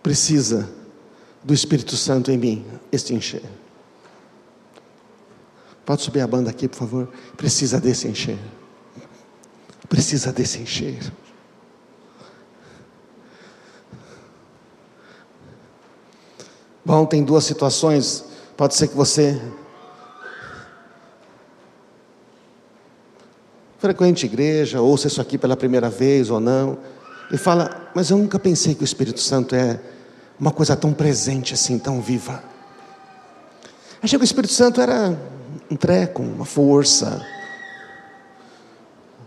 Precisa 0.04 0.68
do 1.42 1.54
Espírito 1.54 1.96
Santo 1.96 2.30
em 2.30 2.36
mim, 2.36 2.66
este 2.92 3.14
encher. 3.14 3.42
Pode 5.82 6.02
subir 6.02 6.20
a 6.20 6.26
banda 6.26 6.50
aqui, 6.50 6.68
por 6.68 6.76
favor? 6.76 7.08
Precisa 7.38 7.80
desse 7.80 8.06
encher. 8.06 8.38
Precisa 9.88 10.30
desse 10.30 10.58
encher. 10.58 11.00
Bom, 16.84 17.06
tem 17.06 17.24
duas 17.24 17.44
situações. 17.44 18.26
Pode 18.58 18.74
ser 18.74 18.88
que 18.88 18.94
você 18.94 19.40
frequente 23.78 24.26
igreja, 24.26 24.82
ouça 24.82 25.06
isso 25.06 25.20
aqui 25.20 25.38
pela 25.38 25.56
primeira 25.56 25.88
vez 25.88 26.28
ou 26.28 26.40
não, 26.40 26.78
e 27.30 27.38
fala, 27.38 27.90
mas 27.94 28.10
eu 28.10 28.18
nunca 28.18 28.38
pensei 28.38 28.74
que 28.74 28.82
o 28.82 28.84
Espírito 28.84 29.20
Santo 29.20 29.54
é 29.54 29.80
uma 30.38 30.50
coisa 30.50 30.74
tão 30.76 30.92
presente 30.92 31.54
assim, 31.54 31.78
tão 31.78 32.00
viva. 32.00 32.42
Achei 34.02 34.18
que 34.18 34.22
o 34.22 34.26
Espírito 34.26 34.52
Santo 34.52 34.80
era 34.80 35.18
um 35.70 35.76
treco, 35.76 36.22
uma 36.22 36.44
força. 36.44 37.24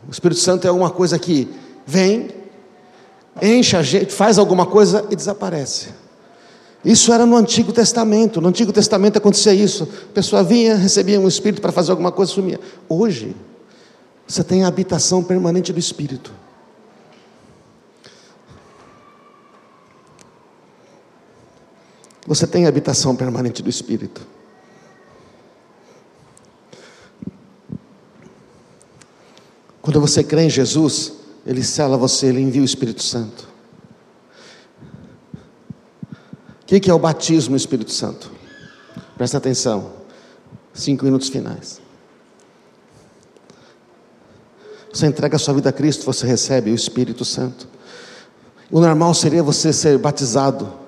O 0.07 0.11
Espírito 0.11 0.39
Santo 0.39 0.67
é 0.67 0.71
uma 0.71 0.89
coisa 0.89 1.17
que 1.17 1.51
vem, 1.85 2.29
enche 3.41 3.75
a 3.75 3.81
gente, 3.81 4.13
faz 4.13 4.37
alguma 4.37 4.65
coisa 4.65 5.05
e 5.09 5.15
desaparece. 5.15 5.89
Isso 6.85 7.11
era 7.11 7.25
no 7.25 7.35
Antigo 7.35 7.73
Testamento. 7.73 8.39
No 8.39 8.47
Antigo 8.47 8.71
Testamento 8.71 9.17
acontecia 9.17 9.53
isso. 9.53 9.83
A 10.09 10.13
pessoa 10.13 10.43
vinha, 10.43 10.75
recebia 10.75 11.19
um 11.19 11.27
Espírito 11.27 11.61
para 11.61 11.71
fazer 11.71 11.91
alguma 11.91 12.11
coisa, 12.11 12.31
sumia. 12.31 12.59
Hoje, 12.87 13.35
você 14.27 14.43
tem 14.43 14.63
a 14.63 14.67
habitação 14.67 15.23
permanente 15.23 15.73
do 15.73 15.79
Espírito. 15.79 16.31
Você 22.27 22.45
tem 22.45 22.65
a 22.65 22.69
habitação 22.69 23.15
permanente 23.15 23.63
do 23.63 23.69
Espírito. 23.69 24.21
Quando 29.81 30.01
você 30.01 30.21
crê 30.21 30.43
em 30.43 30.49
Jesus, 30.49 31.13
Ele 31.45 31.63
sela 31.63 31.95
você, 31.95 32.27
Ele 32.27 32.41
envia 32.41 32.61
o 32.61 32.65
Espírito 32.65 33.01
Santo. 33.01 33.47
O 36.61 36.65
que 36.65 36.91
é 36.91 36.93
o 36.93 36.99
batismo 36.99 37.51
no 37.51 37.57
Espírito 37.57 37.93
Santo? 37.93 38.29
Presta 39.15 39.37
atenção. 39.37 39.93
Cinco 40.73 41.05
minutos 41.05 41.29
finais. 41.29 41.79
Você 44.93 45.07
entrega 45.07 45.37
a 45.37 45.39
sua 45.39 45.53
vida 45.53 45.69
a 45.69 45.71
Cristo, 45.73 46.05
você 46.05 46.27
recebe 46.27 46.71
o 46.71 46.75
Espírito 46.75 47.23
Santo. 47.23 47.69
O 48.69 48.81
normal 48.81 49.13
seria 49.13 49.41
você 49.41 49.71
ser 49.71 49.97
batizado 49.97 50.86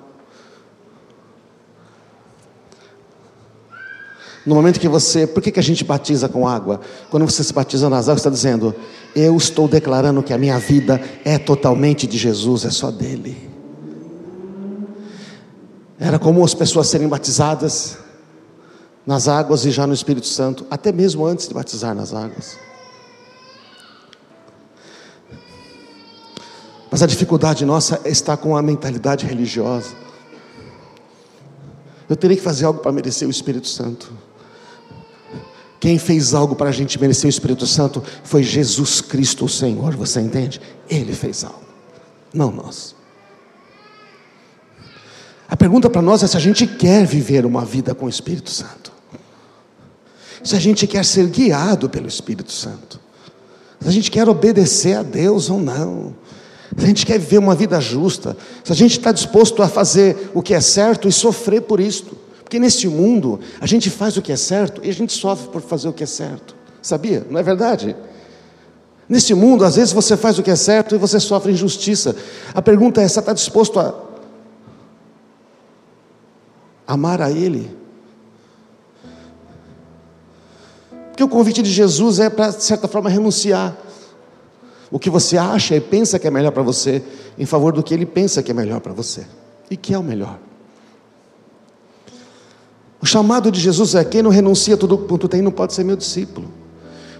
No 4.44 4.54
momento 4.54 4.80
que 4.80 4.88
você, 4.88 5.26
por 5.26 5.42
que, 5.42 5.52
que 5.52 5.60
a 5.60 5.62
gente 5.62 5.84
batiza 5.84 6.28
com 6.28 6.48
água? 6.48 6.80
Quando 7.10 7.28
você 7.28 7.44
se 7.44 7.52
batiza 7.52 7.90
nas 7.90 8.08
águas, 8.08 8.20
está 8.20 8.30
dizendo: 8.30 8.74
Eu 9.14 9.36
estou 9.36 9.68
declarando 9.68 10.22
que 10.22 10.32
a 10.32 10.38
minha 10.38 10.58
vida 10.58 11.00
é 11.24 11.38
totalmente 11.38 12.06
de 12.06 12.16
Jesus, 12.16 12.64
é 12.64 12.70
só 12.70 12.90
dele. 12.90 13.50
Era 15.98 16.18
comum 16.18 16.42
as 16.42 16.54
pessoas 16.54 16.86
serem 16.88 17.06
batizadas 17.06 17.98
nas 19.06 19.28
águas 19.28 19.66
e 19.66 19.70
já 19.70 19.86
no 19.86 19.92
Espírito 19.92 20.26
Santo, 20.26 20.66
até 20.70 20.90
mesmo 20.90 21.26
antes 21.26 21.46
de 21.46 21.52
batizar 21.52 21.94
nas 21.94 22.14
águas. 22.14 22.56
Mas 26.90 27.02
a 27.02 27.06
dificuldade 27.06 27.66
nossa 27.66 28.00
está 28.06 28.36
com 28.36 28.56
a 28.56 28.62
mentalidade 28.62 29.26
religiosa. 29.26 29.94
Eu 32.08 32.16
teria 32.16 32.36
que 32.36 32.42
fazer 32.42 32.64
algo 32.64 32.80
para 32.80 32.90
merecer 32.90 33.28
o 33.28 33.30
Espírito 33.30 33.68
Santo. 33.68 34.29
Quem 35.80 35.98
fez 35.98 36.34
algo 36.34 36.54
para 36.54 36.68
a 36.68 36.72
gente 36.72 37.00
merecer 37.00 37.26
o 37.26 37.30
Espírito 37.30 37.66
Santo 37.66 38.02
foi 38.22 38.42
Jesus 38.42 39.00
Cristo, 39.00 39.46
o 39.46 39.48
Senhor, 39.48 39.96
você 39.96 40.20
entende? 40.20 40.60
Ele 40.88 41.14
fez 41.14 41.42
algo, 41.42 41.64
não 42.34 42.52
nós. 42.52 42.94
A 45.48 45.56
pergunta 45.56 45.88
para 45.88 46.02
nós 46.02 46.22
é 46.22 46.26
se 46.26 46.36
a 46.36 46.40
gente 46.40 46.66
quer 46.66 47.06
viver 47.06 47.46
uma 47.46 47.64
vida 47.64 47.94
com 47.94 48.04
o 48.04 48.10
Espírito 48.10 48.50
Santo, 48.50 48.92
se 50.44 50.54
a 50.54 50.60
gente 50.60 50.86
quer 50.86 51.04
ser 51.04 51.26
guiado 51.28 51.88
pelo 51.88 52.06
Espírito 52.06 52.52
Santo, 52.52 53.00
se 53.80 53.88
a 53.88 53.90
gente 53.90 54.10
quer 54.10 54.28
obedecer 54.28 54.98
a 54.98 55.02
Deus 55.02 55.48
ou 55.48 55.58
não, 55.58 56.14
se 56.76 56.84
a 56.84 56.86
gente 56.86 57.06
quer 57.06 57.18
viver 57.18 57.38
uma 57.38 57.54
vida 57.54 57.80
justa, 57.80 58.36
se 58.62 58.70
a 58.70 58.76
gente 58.76 58.98
está 58.98 59.12
disposto 59.12 59.62
a 59.62 59.68
fazer 59.68 60.30
o 60.34 60.42
que 60.42 60.52
é 60.52 60.60
certo 60.60 61.08
e 61.08 61.12
sofrer 61.12 61.62
por 61.62 61.80
isto. 61.80 62.16
Porque 62.50 62.58
neste 62.58 62.88
mundo, 62.88 63.38
a 63.60 63.66
gente 63.66 63.88
faz 63.88 64.16
o 64.16 64.22
que 64.22 64.32
é 64.32 64.36
certo 64.36 64.80
e 64.84 64.90
a 64.90 64.92
gente 64.92 65.12
sofre 65.12 65.50
por 65.50 65.62
fazer 65.62 65.88
o 65.88 65.92
que 65.92 66.02
é 66.02 66.06
certo. 66.06 66.56
Sabia? 66.82 67.24
Não 67.30 67.38
é 67.38 67.44
verdade? 67.44 67.94
Neste 69.08 69.34
mundo, 69.34 69.64
às 69.64 69.76
vezes 69.76 69.92
você 69.92 70.16
faz 70.16 70.36
o 70.36 70.42
que 70.42 70.50
é 70.50 70.56
certo 70.56 70.96
e 70.96 70.98
você 70.98 71.20
sofre 71.20 71.52
injustiça. 71.52 72.16
A 72.52 72.60
pergunta 72.60 73.00
é: 73.00 73.06
você 73.06 73.20
está 73.20 73.32
disposto 73.32 73.78
a 73.78 73.94
amar 76.88 77.22
a 77.22 77.30
Ele? 77.30 77.70
Porque 81.10 81.22
o 81.22 81.28
convite 81.28 81.62
de 81.62 81.70
Jesus 81.70 82.18
é 82.18 82.28
para, 82.28 82.48
de 82.48 82.64
certa 82.64 82.88
forma, 82.88 83.08
renunciar 83.08 83.78
o 84.90 84.98
que 84.98 85.08
você 85.08 85.38
acha 85.38 85.76
e 85.76 85.80
pensa 85.80 86.18
que 86.18 86.26
é 86.26 86.30
melhor 86.32 86.50
para 86.50 86.64
você, 86.64 87.00
em 87.38 87.46
favor 87.46 87.72
do 87.72 87.80
que 87.80 87.94
Ele 87.94 88.06
pensa 88.06 88.42
que 88.42 88.50
é 88.50 88.54
melhor 88.54 88.80
para 88.80 88.92
você. 88.92 89.24
E 89.70 89.76
que 89.76 89.94
é 89.94 89.98
o 89.98 90.02
melhor. 90.02 90.49
O 93.02 93.06
chamado 93.06 93.50
de 93.50 93.60
Jesus 93.60 93.94
é: 93.94 94.04
quem 94.04 94.22
não 94.22 94.30
renuncia 94.30 94.76
tudo 94.76 94.98
quanto 94.98 95.28
tem 95.28 95.40
não 95.40 95.50
pode 95.50 95.72
ser 95.72 95.84
meu 95.84 95.96
discípulo. 95.96 96.48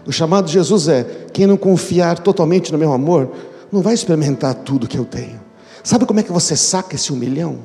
O 0.07 0.12
chamado 0.12 0.47
de 0.47 0.53
Jesus 0.53 0.89
é: 0.89 1.26
quem 1.33 1.47
não 1.47 1.57
confiar 1.57 2.18
totalmente 2.18 2.70
no 2.72 2.78
meu 2.78 2.93
amor, 2.93 3.31
não 3.72 3.81
vai 3.81 3.95
experimentar 3.95 4.55
tudo 4.55 4.87
que 4.87 4.99
eu 4.99 5.05
tenho. 5.05 5.41
Sabe 5.83 6.05
como 6.05 6.20
é 6.20 6.22
que 6.22 6.33
você 6.33 6.55
saca 6.55 6.95
esse 6.95 7.12
um 7.12 7.16
milhão? 7.16 7.59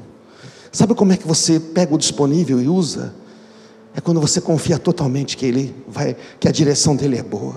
Sabe 0.71 0.93
como 0.93 1.11
é 1.11 1.17
que 1.17 1.27
você 1.27 1.59
pega 1.59 1.93
o 1.93 1.97
disponível 1.97 2.61
e 2.61 2.67
usa? 2.67 3.13
É 3.95 4.01
quando 4.01 4.19
você 4.19 4.41
confia 4.41 4.77
totalmente 4.77 5.37
que 5.37 5.45
ele 5.45 5.75
vai, 5.87 6.15
que 6.39 6.47
a 6.47 6.51
direção 6.51 6.95
dele 6.95 7.17
é 7.17 7.23
boa. 7.23 7.55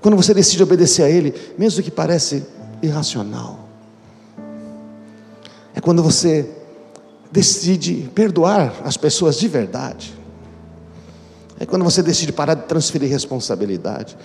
Quando 0.00 0.16
você 0.16 0.34
decide 0.34 0.62
obedecer 0.62 1.04
a 1.04 1.08
ele, 1.08 1.32
mesmo 1.56 1.82
que 1.82 1.90
parece 1.90 2.44
irracional. 2.82 3.68
É 5.74 5.80
quando 5.80 6.02
você 6.02 6.48
decide 7.32 8.10
perdoar 8.14 8.74
as 8.84 8.96
pessoas 8.96 9.38
de 9.38 9.48
verdade. 9.48 10.14
É 11.58 11.64
quando 11.64 11.82
você 11.82 12.02
decide 12.02 12.32
parar 12.32 12.54
de 12.54 12.64
transferir 12.64 13.08
responsabilidade. 13.08 14.16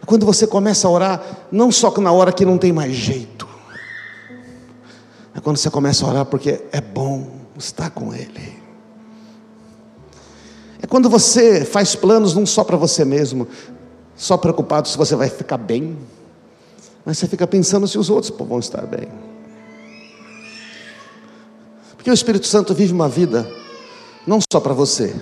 É 0.00 0.06
quando 0.06 0.24
você 0.24 0.46
começa 0.46 0.86
a 0.86 0.90
orar, 0.90 1.22
não 1.50 1.72
só 1.72 1.90
na 2.00 2.12
hora 2.12 2.32
que 2.32 2.44
não 2.44 2.56
tem 2.56 2.72
mais 2.72 2.94
jeito. 2.94 3.48
É 5.34 5.40
quando 5.40 5.56
você 5.56 5.70
começa 5.70 6.04
a 6.04 6.08
orar 6.08 6.24
porque 6.26 6.62
é 6.70 6.80
bom 6.80 7.30
estar 7.58 7.90
com 7.90 8.14
Ele. 8.14 8.62
É 10.80 10.86
quando 10.86 11.08
você 11.08 11.64
faz 11.64 11.96
planos 11.96 12.34
não 12.34 12.44
só 12.44 12.62
para 12.62 12.76
você 12.76 13.04
mesmo, 13.04 13.48
só 14.14 14.36
preocupado 14.36 14.88
se 14.88 14.96
você 14.96 15.16
vai 15.16 15.28
ficar 15.28 15.56
bem, 15.56 15.96
mas 17.04 17.18
você 17.18 17.26
fica 17.26 17.46
pensando 17.46 17.88
se 17.88 17.98
os 17.98 18.10
outros 18.10 18.32
vão 18.46 18.58
estar 18.58 18.86
bem. 18.86 19.08
Porque 22.02 22.10
o 22.10 22.12
Espírito 22.12 22.48
Santo 22.48 22.74
vive 22.74 22.92
uma 22.92 23.08
vida 23.08 23.48
não 24.26 24.40
só 24.52 24.58
para 24.58 24.74
você. 24.74 25.14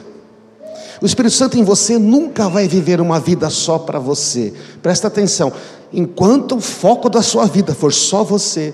O 1.03 1.05
Espírito 1.05 1.35
Santo 1.35 1.59
em 1.59 1.63
você 1.63 1.99
nunca 1.99 2.49
vai 2.49 2.67
viver 2.67 3.03
uma 3.03 3.21
vida 3.21 3.51
só 3.51 3.79
para 3.79 3.99
você. 3.99 4.55
Presta 4.81 5.07
atenção. 5.07 5.53
Enquanto 5.93 6.57
o 6.57 6.61
foco 6.61 7.11
da 7.11 7.21
sua 7.21 7.45
vida 7.45 7.75
for 7.75 7.93
só 7.93 8.25
você, 8.25 8.73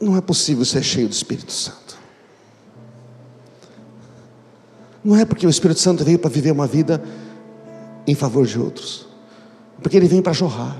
não 0.00 0.16
é 0.16 0.22
possível 0.22 0.64
ser 0.64 0.82
cheio 0.82 1.06
do 1.06 1.12
Espírito 1.12 1.52
Santo. 1.52 1.98
Não 5.04 5.16
é 5.16 5.26
porque 5.26 5.46
o 5.46 5.50
Espírito 5.50 5.80
Santo 5.80 6.02
veio 6.02 6.18
para 6.18 6.30
viver 6.30 6.50
uma 6.50 6.66
vida 6.66 7.04
em 8.06 8.14
favor 8.14 8.46
de 8.46 8.58
outros, 8.58 9.06
porque 9.82 9.98
ele 9.98 10.08
vem 10.08 10.22
para 10.22 10.32
jorrar. 10.32 10.78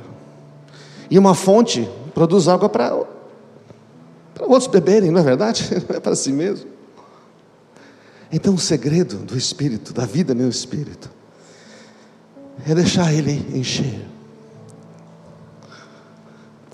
E 1.11 1.19
uma 1.19 1.35
fonte 1.35 1.87
produz 2.15 2.49
água 2.49 2.71
para 2.71 3.16
para 4.37 4.47
outros 4.47 4.67
beberem, 4.67 5.11
não 5.11 5.21
é 5.21 5.25
verdade? 5.25 5.67
Não 5.89 5.97
é 5.97 6.01
para 6.01 6.15
si 6.15 6.31
mesmo. 6.31 6.69
Então 8.31 8.55
o 8.55 8.59
segredo 8.59 9.17
do 9.19 9.37
Espírito, 9.37 9.95
da 9.95 10.05
vida 10.05 10.35
no 10.35 10.47
Espírito, 10.47 11.11
é 12.69 12.75
deixar 12.75 13.15
Ele 13.15 13.33
encher. 13.59 14.07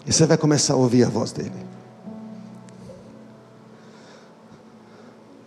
E 0.04 0.12
você 0.12 0.26
vai 0.26 0.36
começar 0.36 0.74
a 0.74 0.76
ouvir 0.76 1.04
a 1.04 1.08
voz 1.08 1.30
dele. 1.30 1.52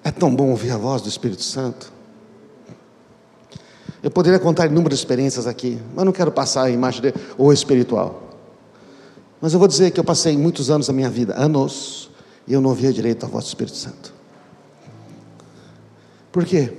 É 0.01 0.11
tão 0.11 0.33
bom 0.33 0.51
ouvir 0.51 0.71
a 0.71 0.77
voz 0.77 1.01
do 1.01 1.09
Espírito 1.09 1.43
Santo. 1.43 1.91
Eu 4.01 4.09
poderia 4.09 4.39
contar 4.39 4.67
inúmeras 4.67 4.99
experiências 4.99 5.47
aqui, 5.47 5.81
mas 5.93 6.05
não 6.05 6.13
quero 6.13 6.31
passar 6.31 6.63
a 6.63 6.69
imagem 6.69 7.01
dele, 7.01 7.15
ou 7.37 7.51
espiritual. 7.51 8.34
Mas 9.41 9.53
eu 9.53 9.59
vou 9.59 9.67
dizer 9.67 9.91
que 9.91 9.99
eu 9.99 10.03
passei 10.03 10.37
muitos 10.37 10.69
anos 10.69 10.87
da 10.87 10.93
minha 10.93 11.09
vida, 11.09 11.35
anos, 11.35 12.09
e 12.47 12.53
eu 12.53 12.61
não 12.61 12.69
ouvia 12.69 12.91
direito 12.91 13.25
a 13.25 13.29
voz 13.29 13.45
do 13.45 13.47
Espírito 13.47 13.77
Santo. 13.77 14.13
Por 16.31 16.45
quê? 16.45 16.73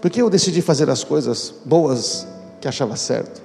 Porque 0.00 0.22
eu 0.22 0.30
decidi 0.30 0.62
fazer 0.62 0.88
as 0.90 1.02
coisas 1.02 1.54
boas 1.64 2.26
que 2.60 2.68
achava 2.68 2.96
certo. 2.96 3.42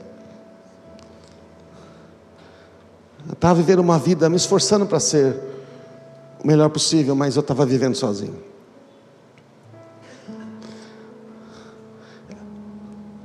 Eu 3.27 3.33
estava 3.33 3.55
vivendo 3.55 3.79
uma 3.79 3.97
vida, 3.97 4.29
me 4.29 4.35
esforçando 4.35 4.85
para 4.85 4.99
ser 4.99 5.39
o 6.43 6.47
melhor 6.47 6.69
possível, 6.69 7.15
mas 7.15 7.35
eu 7.35 7.41
estava 7.41 7.65
vivendo 7.65 7.95
sozinho. 7.95 8.43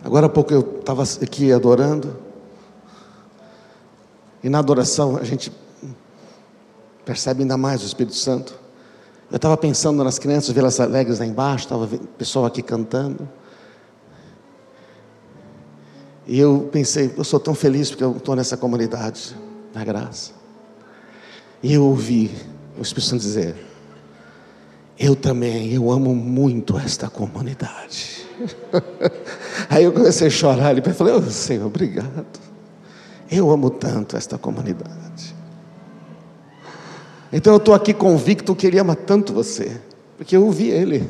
Agora 0.04 0.26
há 0.26 0.28
pouco 0.30 0.52
eu 0.52 0.78
estava 0.80 1.02
aqui 1.02 1.52
adorando, 1.52 2.16
e 4.42 4.48
na 4.48 4.58
adoração 4.58 5.16
a 5.16 5.24
gente 5.24 5.52
percebe 7.04 7.42
ainda 7.42 7.56
mais 7.56 7.82
o 7.82 7.86
Espírito 7.86 8.16
Santo. 8.16 8.54
Eu 9.30 9.36
estava 9.36 9.56
pensando 9.56 10.02
nas 10.02 10.18
crianças, 10.18 10.50
vê-las 10.50 10.80
alegres 10.80 11.18
lá 11.18 11.26
embaixo, 11.26 11.64
estava 11.64 11.84
o 11.84 11.98
pessoal 12.18 12.46
aqui 12.46 12.62
cantando. 12.62 13.28
E 16.26 16.38
eu 16.38 16.68
pensei, 16.70 17.12
eu 17.16 17.24
sou 17.24 17.40
tão 17.40 17.54
feliz 17.54 17.90
porque 17.90 18.04
eu 18.04 18.16
estou 18.16 18.36
nessa 18.36 18.56
comunidade, 18.56 19.36
na 19.74 19.84
graça. 19.84 20.32
E 21.62 21.72
eu 21.72 21.84
ouvi 21.84 22.30
o 22.78 22.82
Espírito 22.82 23.08
Santo 23.08 23.20
dizer: 23.20 23.56
Eu 24.98 25.16
também, 25.16 25.72
eu 25.72 25.90
amo 25.90 26.14
muito 26.14 26.78
esta 26.78 27.10
comunidade. 27.10 28.26
Aí 29.68 29.84
eu 29.84 29.92
comecei 29.92 30.28
a 30.28 30.30
chorar 30.30 30.76
e 30.78 30.92
falei: 30.92 31.14
oh, 31.14 31.22
Senhor, 31.22 31.66
obrigado. 31.66 32.47
Eu 33.30 33.50
amo 33.50 33.70
tanto 33.70 34.16
esta 34.16 34.38
comunidade. 34.38 35.34
Então 37.32 37.52
eu 37.52 37.58
estou 37.58 37.74
aqui 37.74 37.92
convicto 37.92 38.54
que 38.54 38.66
Ele 38.66 38.78
ama 38.78 38.96
tanto 38.96 39.32
você, 39.32 39.78
porque 40.16 40.36
eu 40.36 40.44
ouvi 40.44 40.68
Ele. 40.68 41.08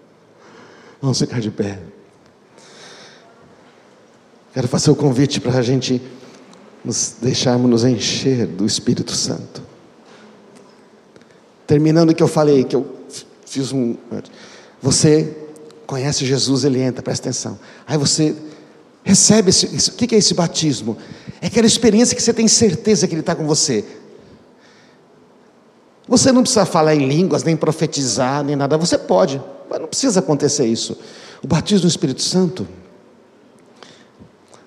Vamos 1.00 1.18
ficar 1.18 1.40
de 1.40 1.50
pé. 1.50 1.78
Quero 4.52 4.66
fazer 4.66 4.90
o 4.90 4.96
convite 4.96 5.40
para 5.40 5.58
a 5.58 5.62
gente 5.62 6.02
nos 6.84 7.16
deixarmos 7.20 7.70
nos 7.70 7.84
encher 7.84 8.46
do 8.46 8.64
Espírito 8.64 9.12
Santo. 9.12 9.62
Terminando 11.66 12.10
o 12.10 12.14
que 12.14 12.22
eu 12.22 12.28
falei, 12.28 12.64
que 12.64 12.74
eu 12.74 12.96
fiz 13.46 13.72
um. 13.72 13.96
Você 14.82 15.36
conhece 15.86 16.24
Jesus, 16.24 16.64
ele 16.64 16.80
entra, 16.80 17.02
presta 17.02 17.28
atenção. 17.28 17.58
Aí 17.86 17.96
você 17.96 18.34
recebe 19.02 19.50
esse. 19.50 19.90
O 19.90 19.92
que 19.94 20.14
é 20.14 20.18
esse 20.18 20.34
batismo? 20.34 20.96
É 21.40 21.46
aquela 21.46 21.66
experiência 21.66 22.14
que 22.14 22.22
você 22.22 22.32
tem 22.32 22.48
certeza 22.48 23.06
que 23.06 23.14
ele 23.14 23.20
está 23.20 23.34
com 23.34 23.46
você. 23.46 23.84
Você 26.06 26.32
não 26.32 26.42
precisa 26.42 26.66
falar 26.66 26.94
em 26.94 27.06
línguas, 27.06 27.44
nem 27.44 27.56
profetizar, 27.56 28.42
nem 28.42 28.56
nada. 28.56 28.76
Você 28.76 28.98
pode, 28.98 29.40
mas 29.68 29.80
não 29.80 29.86
precisa 29.86 30.20
acontecer 30.20 30.66
isso. 30.66 30.98
O 31.42 31.46
batismo 31.46 31.82
do 31.82 31.88
Espírito 31.88 32.22
Santo, 32.22 32.66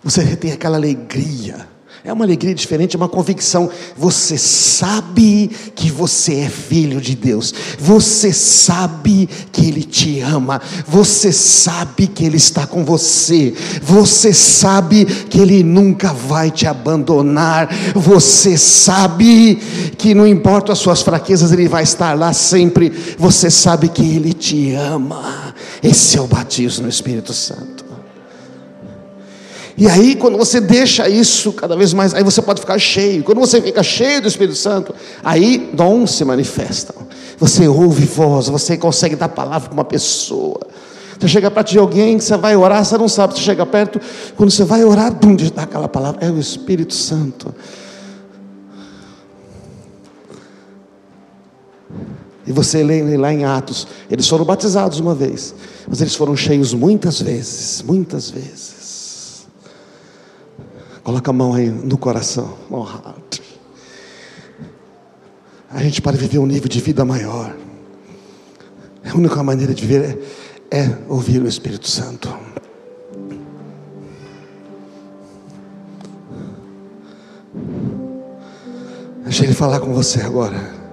você 0.04 0.36
tem 0.36 0.52
aquela 0.52 0.78
alegria 0.78 1.73
é 2.06 2.12
uma 2.12 2.26
alegria 2.26 2.54
diferente, 2.54 2.96
é 2.96 2.98
uma 2.98 3.08
convicção. 3.08 3.70
Você 3.96 4.38
sabe 4.38 5.50
que 5.74 5.90
você 5.90 6.36
é 6.36 6.50
filho 6.50 7.00
de 7.00 7.16
Deus. 7.16 7.54
Você 7.80 8.34
sabe 8.34 9.30
que 9.54 9.66
Ele 9.66 9.84
te 9.84 10.20
ama. 10.20 10.62
Você 10.86 11.32
sabe 11.32 12.08
que 12.08 12.26
Ele 12.26 12.36
está 12.36 12.68
com 12.68 12.84
você. 12.84 13.54
Você 13.82 14.34
sabe 14.34 15.06
que 15.06 15.40
Ele 15.40 15.64
nunca 15.64 16.12
vai 16.12 16.52
te 16.52 16.68
abandonar. 16.68 17.70
Você 17.96 18.58
sabe 18.58 19.56
que 19.98 20.14
não 20.14 20.28
importa 20.28 20.74
as 20.74 20.80
suas 20.80 21.02
fraquezas, 21.02 21.54
Ele 21.54 21.70
vai 21.70 21.84
estar 21.84 22.20
lá 22.20 22.34
sempre. 22.34 22.92
Você 23.18 23.50
sabe 23.50 23.88
que 23.88 24.04
Ele 24.04 24.34
te 24.34 24.74
ama. 24.74 25.56
Esse 25.82 26.18
é 26.18 26.22
o 26.22 26.28
batismo 26.28 26.84
no 26.84 26.90
Espírito 26.90 27.34
Santo. 27.34 27.83
E 29.76 29.88
aí, 29.88 30.16
quando 30.16 30.38
você 30.38 30.62
deixa 30.62 31.10
isso 31.10 31.52
cada 31.54 31.76
vez 31.76 31.94
mais, 31.94 32.14
aí 32.14 32.24
você 32.24 32.42
pode 32.42 32.62
ficar 32.62 32.78
cheio. 32.78 33.24
Quando 33.24 33.40
você 33.40 33.60
fica 33.60 33.82
cheio 33.82 34.22
do 34.22 34.28
Espírito 34.28 34.56
Santo, 34.56 34.94
aí 35.24 35.72
dons 35.74 36.12
se 36.12 36.24
manifestam. 36.24 36.96
Você 37.40 37.68
ouve 37.68 38.06
voz, 38.06 38.48
você 38.48 38.78
consegue 38.78 39.16
dar 39.16 39.30
palavra 39.30 39.70
para 39.70 39.74
uma 39.74 39.84
pessoa. 39.84 40.60
Você 41.20 41.28
chega 41.28 41.50
perto 41.50 41.72
de 41.72 41.80
alguém, 41.80 42.20
você 42.20 42.38
vai 42.38 42.56
orar, 42.56 42.86
você 42.86 42.98
não 42.98 43.08
sabe. 43.08 43.34
Você 43.34 43.40
chega 43.40 43.66
perto, 43.66 44.00
quando 44.38 44.52
você 44.52 44.64
vai 44.64 44.84
orar, 44.84 45.12
bum, 45.12 45.36
dá 45.56 45.64
aquela 45.64 45.88
palavra. 45.88 46.24
É 46.26 46.30
o 46.30 46.40
Espírito 46.40 46.94
Santo. 46.94 47.54
E 52.46 52.52
você 52.52 52.84
lê 52.84 53.18
lá 53.18 53.34
em 53.34 53.46
Atos, 53.46 53.88
eles 54.12 54.28
foram 54.28 54.44
batizados 54.44 55.00
uma 55.00 55.16
vez, 55.16 55.56
mas 55.88 56.02
eles 56.02 56.14
foram 56.14 56.36
cheios 56.36 56.74
muitas 56.74 57.22
vezes, 57.22 57.82
muitas 57.82 58.30
vezes. 58.30 58.73
Coloca 61.04 61.32
a 61.32 61.34
mão 61.34 61.54
aí 61.54 61.70
no 61.70 61.98
coração. 61.98 62.58
A 65.70 65.82
gente 65.84 66.02
para 66.02 66.16
viver 66.16 66.40
um 66.40 66.46
nível 66.46 66.70
de 66.70 66.80
vida 66.80 67.04
maior. 67.04 67.56
A 69.04 69.18
única 69.18 69.44
maneira 69.44 69.74
de 69.74 69.86
viver 69.86 70.20
é, 70.72 70.80
é 70.80 70.98
ouvir 71.10 71.42
o 71.42 71.48
Espírito 71.48 71.90
Santo. 71.90 72.34
Deixa 79.24 79.44
ele 79.44 79.54
falar 79.54 79.80
com 79.80 79.94
você 79.94 80.22
agora. 80.22 80.84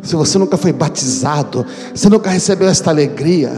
Se 0.00 0.14
você 0.14 0.38
nunca 0.38 0.56
foi 0.56 0.72
batizado, 0.72 1.66
você 1.94 2.08
nunca 2.08 2.30
recebeu 2.30 2.68
esta 2.68 2.90
alegria, 2.90 3.50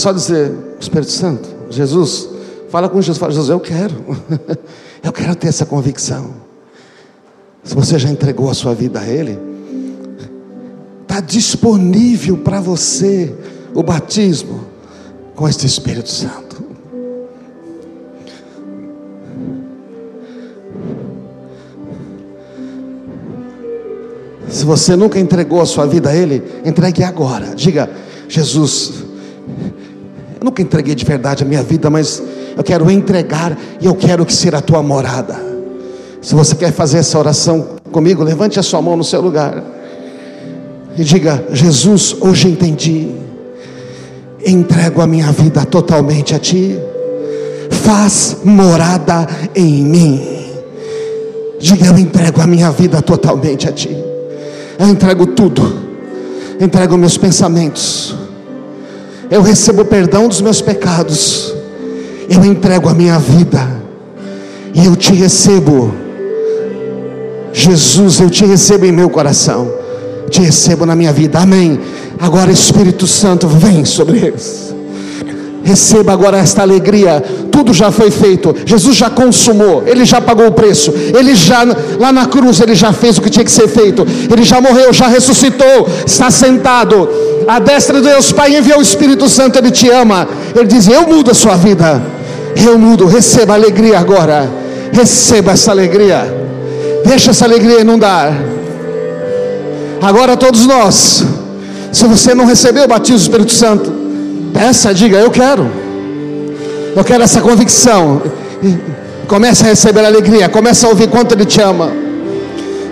só 0.00 0.12
dizer, 0.12 0.52
Espírito 0.80 1.12
Santo, 1.12 1.48
Jesus, 1.68 2.28
fala 2.70 2.88
com 2.88 3.00
Jesus, 3.00 3.18
fala, 3.18 3.32
Jesus, 3.32 3.50
eu 3.50 3.60
quero, 3.60 3.94
eu 5.02 5.12
quero 5.12 5.34
ter 5.36 5.48
essa 5.48 5.66
convicção. 5.66 6.34
Se 7.62 7.74
você 7.74 7.98
já 7.98 8.08
entregou 8.08 8.50
a 8.50 8.54
sua 8.54 8.74
vida 8.74 9.00
a 9.00 9.06
Ele, 9.06 9.38
está 11.02 11.20
disponível 11.20 12.38
para 12.38 12.60
você 12.60 13.34
o 13.74 13.82
batismo 13.82 14.64
com 15.36 15.48
este 15.48 15.66
Espírito 15.66 16.08
Santo. 16.08 16.50
Se 24.48 24.64
você 24.64 24.96
nunca 24.96 25.18
entregou 25.18 25.60
a 25.60 25.66
sua 25.66 25.86
vida 25.86 26.10
a 26.10 26.16
Ele, 26.16 26.42
entregue 26.64 27.04
agora. 27.04 27.54
Diga, 27.54 27.88
Jesus, 28.28 28.99
eu 30.40 30.44
nunca 30.46 30.62
entreguei 30.62 30.94
de 30.94 31.04
verdade 31.04 31.44
a 31.44 31.46
minha 31.46 31.62
vida, 31.62 31.90
mas 31.90 32.22
eu 32.56 32.64
quero 32.64 32.90
entregar 32.90 33.56
e 33.78 33.84
eu 33.84 33.94
quero 33.94 34.24
que 34.24 34.32
seja 34.32 34.56
a 34.56 34.60
tua 34.62 34.82
morada. 34.82 35.38
Se 36.22 36.34
você 36.34 36.56
quer 36.56 36.72
fazer 36.72 36.98
essa 36.98 37.18
oração 37.18 37.76
comigo, 37.92 38.24
levante 38.24 38.58
a 38.58 38.62
sua 38.62 38.80
mão 38.80 38.96
no 38.96 39.04
seu 39.04 39.20
lugar 39.20 39.62
e 40.96 41.04
diga: 41.04 41.44
Jesus, 41.52 42.16
hoje 42.20 42.48
entendi, 42.48 43.10
entrego 44.44 45.02
a 45.02 45.06
minha 45.06 45.30
vida 45.30 45.62
totalmente 45.66 46.34
a 46.34 46.38
Ti, 46.38 46.78
faz 47.70 48.38
morada 48.42 49.28
em 49.54 49.84
mim. 49.84 50.22
Diga: 51.58 51.86
Eu 51.86 51.98
entrego 51.98 52.40
a 52.40 52.46
minha 52.46 52.70
vida 52.70 53.02
totalmente 53.02 53.68
a 53.68 53.72
Ti, 53.72 53.94
eu 54.78 54.88
entrego 54.88 55.26
tudo, 55.26 55.70
entrego 56.58 56.96
meus 56.96 57.18
pensamentos, 57.18 58.16
eu 59.30 59.42
recebo 59.42 59.84
perdão 59.84 60.28
dos 60.28 60.40
meus 60.40 60.60
pecados, 60.60 61.54
eu 62.28 62.44
entrego 62.44 62.88
a 62.88 62.94
minha 62.94 63.18
vida 63.18 63.66
e 64.74 64.84
eu 64.84 64.96
te 64.96 65.12
recebo. 65.12 65.94
Jesus, 67.52 68.20
eu 68.20 68.30
te 68.30 68.44
recebo 68.44 68.86
em 68.86 68.92
meu 68.92 69.10
coração 69.10 69.80
te 70.30 70.40
recebo 70.40 70.86
na 70.86 70.94
minha 70.94 71.12
vida. 71.12 71.40
Amém. 71.40 71.78
Agora, 72.18 72.50
Espírito 72.50 73.06
Santo, 73.06 73.48
vem 73.48 73.84
sobre 73.84 74.18
eles. 74.18 74.74
Receba 75.62 76.12
agora 76.12 76.38
esta 76.38 76.62
alegria. 76.62 77.22
Tudo 77.60 77.74
já 77.74 77.92
foi 77.92 78.10
feito. 78.10 78.56
Jesus 78.64 78.96
já 78.96 79.10
consumou. 79.10 79.84
Ele 79.86 80.06
já 80.06 80.18
pagou 80.18 80.46
o 80.46 80.52
preço. 80.52 80.94
Ele 80.96 81.34
já 81.34 81.62
lá 81.98 82.10
na 82.10 82.24
cruz 82.24 82.58
ele 82.58 82.74
já 82.74 82.90
fez 82.90 83.18
o 83.18 83.20
que 83.20 83.28
tinha 83.28 83.44
que 83.44 83.52
ser 83.52 83.68
feito. 83.68 84.06
Ele 84.32 84.42
já 84.44 84.62
morreu, 84.62 84.94
já 84.94 85.08
ressuscitou. 85.08 85.86
Está 86.06 86.30
sentado. 86.30 87.06
A 87.46 87.58
destra 87.58 88.00
de 88.00 88.08
Deus 88.08 88.32
Pai 88.32 88.56
enviou 88.56 88.78
o 88.78 88.82
Espírito 88.82 89.28
Santo. 89.28 89.58
Ele 89.58 89.70
te 89.70 89.90
ama. 89.90 90.26
Ele 90.56 90.66
diz: 90.66 90.88
Eu 90.88 91.06
mudo 91.06 91.32
a 91.32 91.34
sua 91.34 91.54
vida. 91.54 92.02
Eu 92.56 92.78
mudo. 92.78 93.04
Receba 93.04 93.52
alegria 93.52 93.98
agora. 93.98 94.50
Receba 94.90 95.52
essa 95.52 95.70
alegria. 95.70 96.34
Deixa 97.04 97.32
essa 97.32 97.44
alegria 97.44 97.82
inundar. 97.82 98.32
Agora 100.00 100.34
todos 100.34 100.64
nós, 100.64 101.26
se 101.92 102.06
você 102.06 102.34
não 102.34 102.46
recebeu 102.46 102.84
o 102.84 102.88
batismo 102.88 103.18
do 103.18 103.22
Espírito 103.22 103.52
Santo, 103.52 103.92
peça, 104.54 104.94
diga, 104.94 105.18
eu 105.18 105.30
quero. 105.30 105.79
Eu 106.96 107.04
quero 107.04 107.22
essa 107.22 107.40
convicção. 107.40 108.22
Comece 109.26 109.64
a 109.64 109.68
receber 109.68 110.04
alegria. 110.04 110.48
Comece 110.48 110.84
a 110.84 110.88
ouvir 110.88 111.08
quanto 111.08 111.32
Ele 111.34 111.44
te 111.44 111.60
ama. 111.60 111.92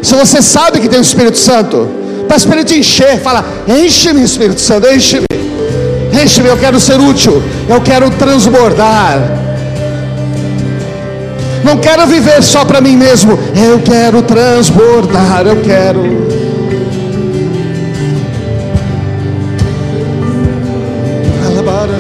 Se 0.03 0.15
você 0.15 0.41
sabe 0.41 0.81
que 0.81 0.89
tem 0.89 0.99
o 0.99 1.03
Espírito 1.03 1.37
Santo, 1.37 1.89
tá 2.29 2.37
para 2.39 2.61
o 2.61 2.65
te 2.65 2.79
encher. 2.79 3.21
Fala: 3.21 3.45
Enche-me, 3.67 4.23
Espírito 4.23 4.61
Santo, 4.61 4.87
enche-me. 4.89 5.27
Enche-me, 6.23 6.49
eu 6.49 6.57
quero 6.57 6.79
ser 6.81 6.99
útil. 7.01 7.43
Eu 7.69 7.81
quero 7.81 8.11
transbordar. 8.11 9.19
Não 11.65 11.77
quero 11.79 12.07
viver 12.07 12.43
só 12.43 12.65
para 12.65 12.81
mim 12.81 12.97
mesmo. 12.97 13.39
Eu 13.55 13.81
quero 13.81 14.23
transbordar. 14.23 15.47
Eu 15.47 15.61
quero. 15.63 16.29
Alabara, 21.47 21.99